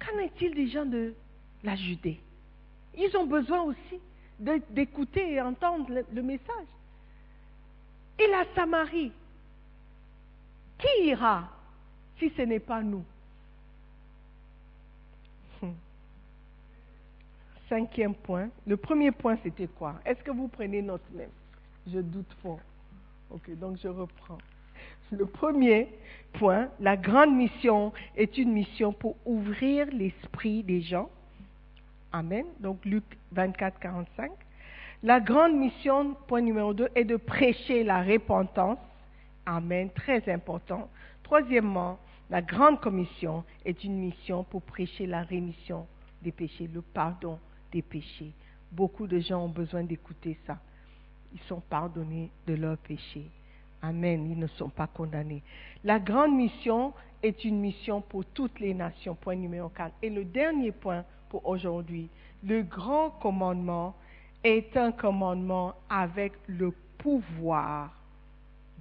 [0.00, 1.14] Qu'en est-il des gens de
[1.62, 2.20] la Judée?
[2.96, 4.00] Ils ont besoin aussi
[4.38, 6.66] d'écouter et entendre le, le message.
[8.18, 9.12] Et la Samarie
[10.78, 11.48] Qui ira
[12.18, 13.04] si ce n'est pas nous?
[17.68, 18.48] Cinquième point.
[18.66, 19.96] Le premier point, c'était quoi?
[20.04, 21.30] Est-ce que vous prenez note même?
[21.92, 22.60] Je doute fort.
[23.30, 24.38] Ok, donc je reprends.
[25.10, 25.88] Le premier
[26.34, 31.08] point, la grande mission est une mission pour ouvrir l'esprit des gens.
[32.12, 32.44] Amen.
[32.60, 34.30] Donc Luc 24, 45.
[35.02, 38.78] La grande mission, point numéro 2, est de prêcher la repentance.
[39.44, 39.90] Amen.
[39.90, 40.88] Très important.
[41.24, 41.98] Troisièmement,
[42.30, 45.86] la grande commission est une mission pour prêcher la rémission
[46.22, 47.38] des péchés, le pardon
[47.72, 48.32] des péchés.
[48.70, 50.58] Beaucoup de gens ont besoin d'écouter ça.
[51.32, 53.28] Ils sont pardonnés de leurs péchés.
[53.82, 54.30] Amen.
[54.30, 55.42] Ils ne sont pas condamnés.
[55.84, 56.92] La grande mission
[57.22, 59.14] est une mission pour toutes les nations.
[59.14, 59.94] Point numéro 4.
[60.02, 62.08] Et le dernier point pour aujourd'hui,
[62.44, 63.94] le grand commandement
[64.42, 67.92] est un commandement avec le pouvoir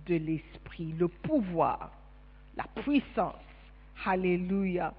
[0.06, 1.92] de l'esprit, le pouvoir,
[2.56, 3.36] la puissance.
[4.06, 4.94] Alléluia.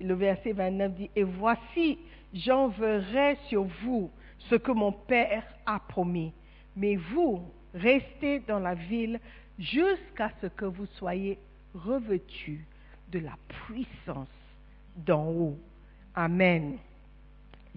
[0.00, 1.98] Le verset 29 dit, Et voici,
[2.34, 4.10] j'enverrai sur vous
[4.50, 6.32] ce que mon Père a promis,
[6.76, 7.40] mais vous
[7.72, 9.20] restez dans la ville
[9.58, 11.38] jusqu'à ce que vous soyez
[11.74, 12.66] revêtus
[13.10, 14.28] de la puissance
[14.96, 15.58] d'en haut.
[16.14, 16.76] Amen.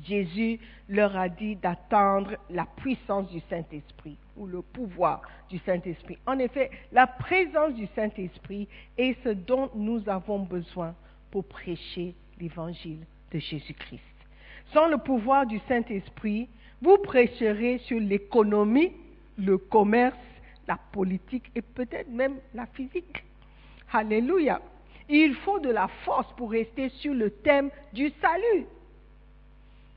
[0.04, 6.18] Jésus leur a dit d'attendre la puissance du Saint-Esprit ou le pouvoir du Saint-Esprit.
[6.28, 10.94] En effet, la présence du Saint-Esprit est ce dont nous avons besoin
[11.32, 14.17] pour prêcher l'évangile de Jésus-Christ.
[14.74, 16.50] Sans le pouvoir du Saint-Esprit,
[16.82, 18.94] vous prêcherez sur l'économie,
[19.38, 20.18] le commerce,
[20.68, 23.24] la politique et peut-être même la physique.
[23.92, 24.62] Alléluia.
[25.10, 28.66] Il faut de la force pour rester sur le thème du salut.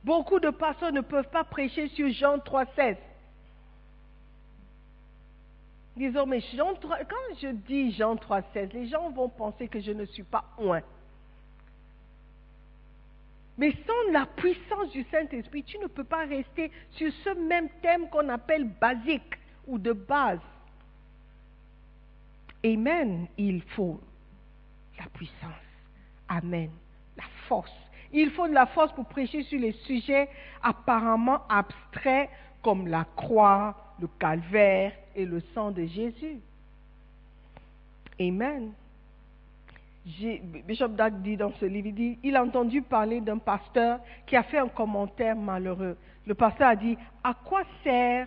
[0.04, 2.96] Beaucoup de pasteurs ne peuvent pas prêcher sur Jean 3,16.
[5.96, 9.90] Disons, mais Jean 3, quand je dis Jean 3,16, les gens vont penser que je
[9.90, 10.82] ne suis pas oint.
[13.60, 18.08] Mais sans la puissance du Saint-Esprit, tu ne peux pas rester sur ce même thème
[18.08, 20.40] qu'on appelle basique ou de base.
[22.64, 23.26] Amen.
[23.36, 24.00] Il faut
[24.98, 25.66] la puissance.
[26.26, 26.70] Amen.
[27.18, 27.70] La force.
[28.14, 30.30] Il faut de la force pour prêcher sur les sujets
[30.62, 32.30] apparemment abstraits
[32.62, 36.38] comme la croix, le calvaire et le sang de Jésus.
[38.18, 38.72] Amen.
[40.04, 44.58] Bishop Dag dit dans ce livre, il a entendu parler d'un pasteur qui a fait
[44.58, 45.96] un commentaire malheureux.
[46.26, 48.26] Le pasteur a dit, à quoi sert,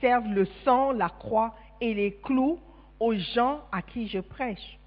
[0.00, 2.58] servent le sang, la croix et les clous
[2.98, 4.78] aux gens à qui je prêche?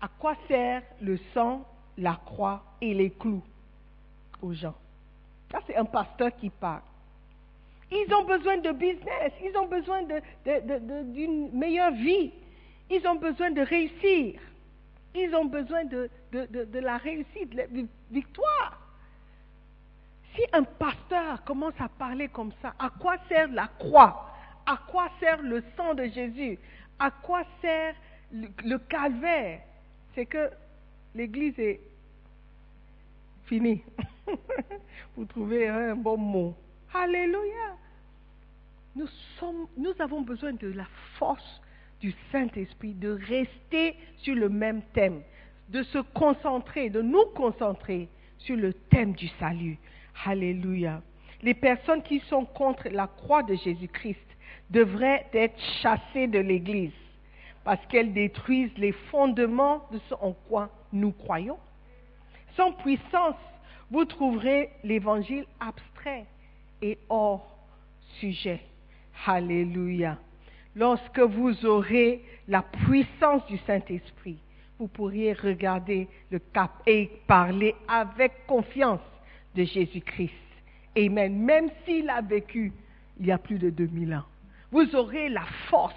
[0.00, 1.64] À quoi sert le sang,
[1.98, 3.42] la croix et les clous
[4.42, 4.74] aux gens?
[5.52, 6.82] Ça, c'est un pasteur qui parle.
[7.90, 10.02] Ils ont besoin de business, ils ont besoin
[11.12, 12.32] d'une meilleure vie,
[12.90, 14.40] ils ont besoin de réussir,
[15.14, 16.10] ils ont besoin de,
[16.78, 17.64] la réussite, de la
[18.10, 18.80] victoire.
[20.34, 24.30] Si un pasteur commence à parler comme ça, à quoi sert la croix?
[24.66, 26.58] À quoi sert le sang de Jésus?
[26.98, 27.94] À quoi sert
[28.32, 29.60] le, calvaire?
[30.14, 30.50] C'est que
[31.14, 31.80] l'Église est
[33.44, 33.82] finie.
[35.16, 36.56] Vous trouvez un bon mot.
[36.92, 37.76] Alléluia.
[38.96, 40.86] Nous, avons besoin de la
[41.18, 41.60] force
[42.04, 45.22] du Saint-Esprit, de rester sur le même thème,
[45.70, 49.78] de se concentrer, de nous concentrer sur le thème du salut.
[50.26, 51.00] Alléluia.
[51.40, 54.20] Les personnes qui sont contre la croix de Jésus-Christ
[54.68, 56.92] devraient être chassées de l'Église
[57.64, 61.58] parce qu'elles détruisent les fondements de ce en quoi nous croyons.
[62.54, 63.40] Sans puissance,
[63.90, 66.26] vous trouverez l'Évangile abstrait
[66.82, 67.48] et hors
[68.20, 68.60] sujet.
[69.24, 70.18] Alléluia.
[70.76, 74.38] Lorsque vous aurez la puissance du Saint-Esprit,
[74.78, 79.00] vous pourriez regarder le cap et parler avec confiance
[79.54, 80.32] de Jésus-Christ.
[80.96, 81.36] Amen.
[81.36, 82.72] Même s'il a vécu
[83.20, 84.24] il y a plus de 2000 ans,
[84.72, 85.94] vous aurez la force,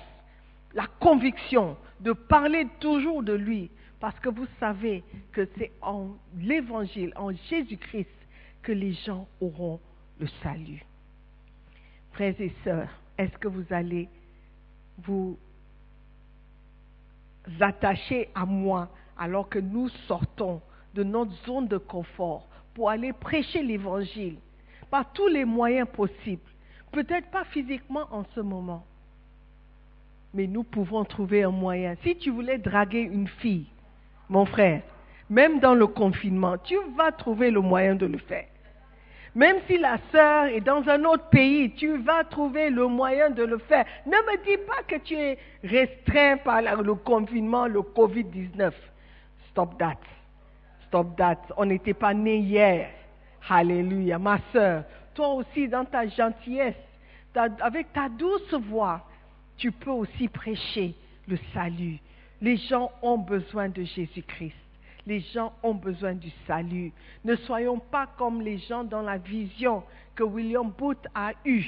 [0.73, 6.09] la conviction de parler toujours de lui parce que vous savez que c'est en
[6.39, 8.07] l'évangile, en Jésus-Christ,
[8.61, 9.79] que les gens auront
[10.19, 10.85] le salut.
[12.11, 14.07] Frères et sœurs, est-ce que vous allez
[15.03, 15.37] vous
[17.59, 20.61] attacher à moi alors que nous sortons
[20.93, 24.37] de notre zone de confort pour aller prêcher l'évangile
[24.89, 26.41] par tous les moyens possibles.
[26.91, 28.85] Peut-être pas physiquement en ce moment,
[30.33, 31.95] mais nous pouvons trouver un moyen.
[32.03, 33.67] Si tu voulais draguer une fille,
[34.29, 34.81] mon frère,
[35.29, 38.47] même dans le confinement, tu vas trouver le moyen de le faire.
[39.37, 43.43] Même si la sœur est dans un autre pays, tu vas trouver le moyen de
[43.43, 43.85] le faire.
[44.07, 48.71] Ne me dis pas que tu es restreint par le confinement, le Covid-19.
[49.51, 49.99] Stop that.
[50.87, 51.37] Stop that.
[51.55, 52.89] On n'était pas né hier.
[53.47, 54.17] Alléluia.
[54.17, 56.73] Ma sœur, toi aussi, dans ta gentillesse,
[57.35, 59.05] avec ta douce voix,
[59.55, 60.95] tu peux aussi prêcher
[61.27, 61.99] le salut.
[62.41, 64.66] Les gens ont besoin de Jésus-Christ.
[65.07, 66.91] Les gens ont besoin du salut.
[67.23, 69.83] Ne soyons pas comme les gens dans la vision
[70.13, 71.65] que William Booth a eue.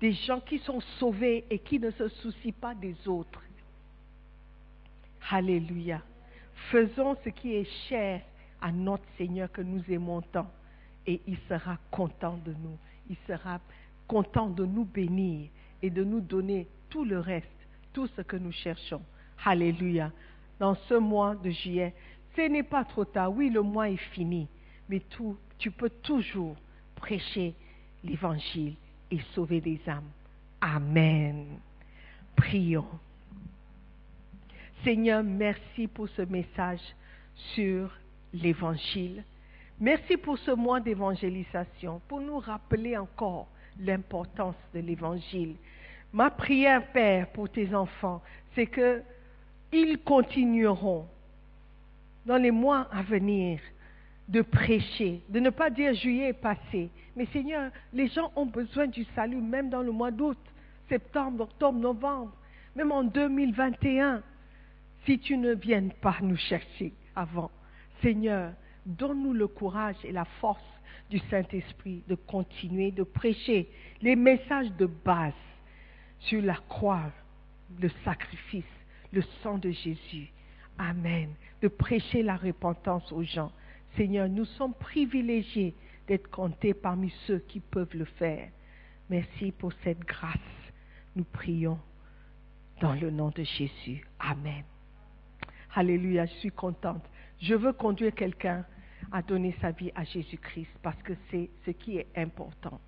[0.00, 3.42] Des gens qui sont sauvés et qui ne se soucient pas des autres.
[5.28, 6.00] Alléluia.
[6.70, 8.22] Faisons ce qui est cher
[8.60, 10.48] à notre Seigneur que nous aimons tant
[11.06, 12.78] et il sera content de nous.
[13.10, 13.60] Il sera
[14.06, 15.48] content de nous bénir
[15.82, 17.46] et de nous donner tout le reste,
[17.92, 19.02] tout ce que nous cherchons.
[19.44, 20.12] Alléluia.
[20.60, 21.92] Dans ce mois de juillet,
[22.36, 23.32] ce n'est pas trop tard.
[23.32, 24.46] Oui, le mois est fini,
[24.88, 25.02] mais
[25.58, 26.54] tu peux toujours
[26.94, 27.54] prêcher
[28.04, 28.74] l'évangile
[29.10, 30.10] et sauver des âmes.
[30.60, 31.46] Amen.
[32.36, 32.86] Prions.
[34.84, 36.80] Seigneur, merci pour ce message
[37.54, 37.90] sur
[38.32, 39.24] l'évangile.
[39.80, 43.48] Merci pour ce mois d'évangélisation, pour nous rappeler encore
[43.80, 45.56] l'importance de l'évangile.
[46.12, 48.22] Ma prière, Père, pour tes enfants,
[48.54, 51.06] c'est qu'ils continueront
[52.26, 53.60] dans les mois à venir
[54.28, 56.90] de prêcher, de ne pas dire juillet est passé.
[57.14, 60.38] Mais Seigneur, les gens ont besoin du salut même dans le mois d'août,
[60.88, 62.32] septembre, octobre, novembre,
[62.74, 64.22] même en 2021.
[65.04, 67.50] Si tu ne viens pas nous chercher avant,
[68.02, 68.52] Seigneur,
[68.84, 70.62] donne-nous le courage et la force
[71.08, 73.68] du Saint-Esprit de continuer de prêcher
[74.02, 75.32] les messages de base
[76.18, 77.12] sur la croix,
[77.80, 78.64] le sacrifice,
[79.12, 80.32] le sang de Jésus.
[80.78, 81.30] Amen
[81.62, 83.52] de prêcher la repentance aux gens.
[83.96, 85.74] Seigneur, nous sommes privilégiés
[86.06, 88.48] d'être comptés parmi ceux qui peuvent le faire.
[89.08, 90.36] Merci pour cette grâce.
[91.14, 91.78] Nous prions
[92.80, 94.06] dans le nom de Jésus.
[94.18, 94.64] Amen.
[95.74, 97.02] Alléluia, je suis contente.
[97.40, 98.64] Je veux conduire quelqu'un
[99.12, 102.80] à donner sa vie à Jésus-Christ parce que c'est ce qui est important.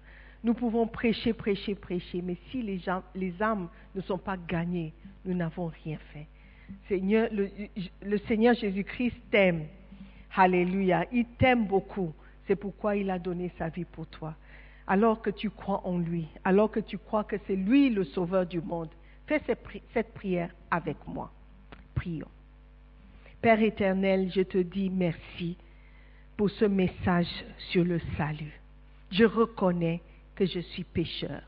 [0.45, 4.93] Nous pouvons prêcher, prêcher, prêcher, mais si les, gens, les âmes ne sont pas gagnées,
[5.25, 6.29] nous n'avons rien fait.
[6.89, 7.51] Seigneur, le,
[8.03, 9.67] le Seigneur Jésus-Christ t'aime.
[10.37, 11.05] Alléluia.
[11.13, 12.13] Il t'aime beaucoup.
[12.47, 14.35] C'est pourquoi il a donné sa vie pour toi.
[14.87, 18.47] Alors que tu crois en lui, alors que tu crois que c'est lui le sauveur
[18.47, 18.89] du monde,
[19.27, 19.43] fais
[19.93, 21.31] cette prière avec moi.
[21.95, 22.29] Prions.
[23.43, 25.57] Père éternel, je te dis merci
[26.37, 27.29] pour ce message
[27.71, 28.59] sur le salut.
[29.11, 30.01] Je reconnais
[30.35, 31.43] que je suis pécheur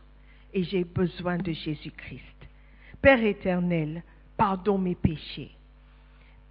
[0.53, 2.23] et j'ai besoin de Jésus-Christ.
[3.01, 4.03] Père éternel,
[4.41, 5.51] pardonne mes péchés.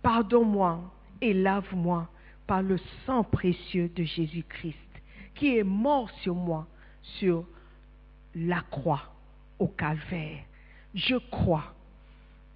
[0.04, 0.80] Pardonne-moi
[1.22, 2.08] et lave-moi
[2.46, 4.78] par le sang précieux de Jésus-Christ
[5.34, 6.68] qui est mort sur moi
[7.02, 7.46] sur
[8.36, 9.02] la croix
[9.58, 10.44] au calvaire.
[10.94, 11.74] Je crois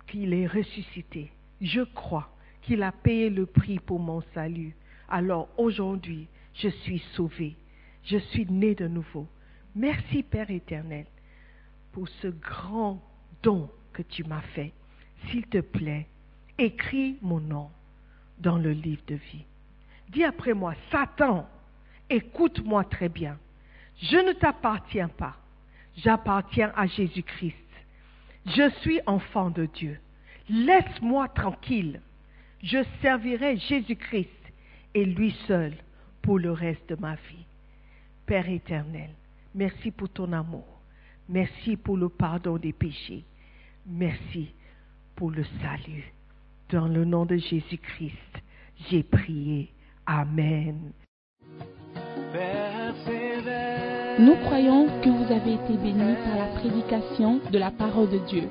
[0.06, 1.32] qu'il est ressuscité.
[1.60, 2.30] Je crois
[2.62, 4.76] qu'il a payé le prix pour mon salut.
[5.10, 7.56] Alors aujourd'hui, je suis sauvé.
[8.04, 9.26] Je suis né de nouveau.
[9.76, 11.08] Merci Père éternel
[11.92, 13.02] pour ce grand
[13.42, 14.74] don que tu m'as fait.
[15.28, 16.08] S'il te plaît,
[16.58, 17.70] écris mon nom
[18.40, 19.46] dans le livre de vie.
[20.10, 21.48] Dis après moi, Satan,
[22.10, 23.38] écoute-moi très bien.
[24.02, 25.36] Je ne t'appartiens pas.
[25.98, 27.56] J'appartiens à Jésus-Christ.
[28.46, 30.00] Je suis enfant de Dieu.
[30.50, 32.02] Laisse-moi tranquille.
[32.62, 34.30] Je servirai Jésus-Christ
[34.94, 35.74] et lui seul
[36.22, 37.46] pour le reste de ma vie.
[38.26, 39.10] Père éternel,
[39.54, 40.66] merci pour ton amour.
[41.30, 43.24] Merci pour le pardon des péchés.
[43.86, 44.50] Merci
[45.16, 46.14] pour le salut.
[46.72, 48.42] Dans le nom de Jésus-Christ,
[48.90, 49.70] j'ai prié.
[50.06, 50.92] Amen.
[54.20, 58.50] Nous croyons que vous avez été bénis par la prédication de la parole de Dieu.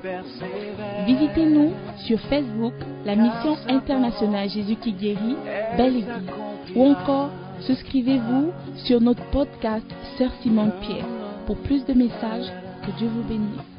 [1.05, 1.71] Visitez-nous
[2.05, 2.73] sur Facebook,
[3.05, 5.35] la mission internationale Jésus qui guérit,
[5.77, 6.31] Belle Église,
[6.75, 7.29] ou encore
[7.61, 8.51] souscrivez-vous
[8.85, 9.85] sur notre podcast
[10.17, 11.07] Sœur Simone Pierre
[11.45, 12.51] pour plus de messages.
[12.85, 13.72] Que Dieu vous bénisse.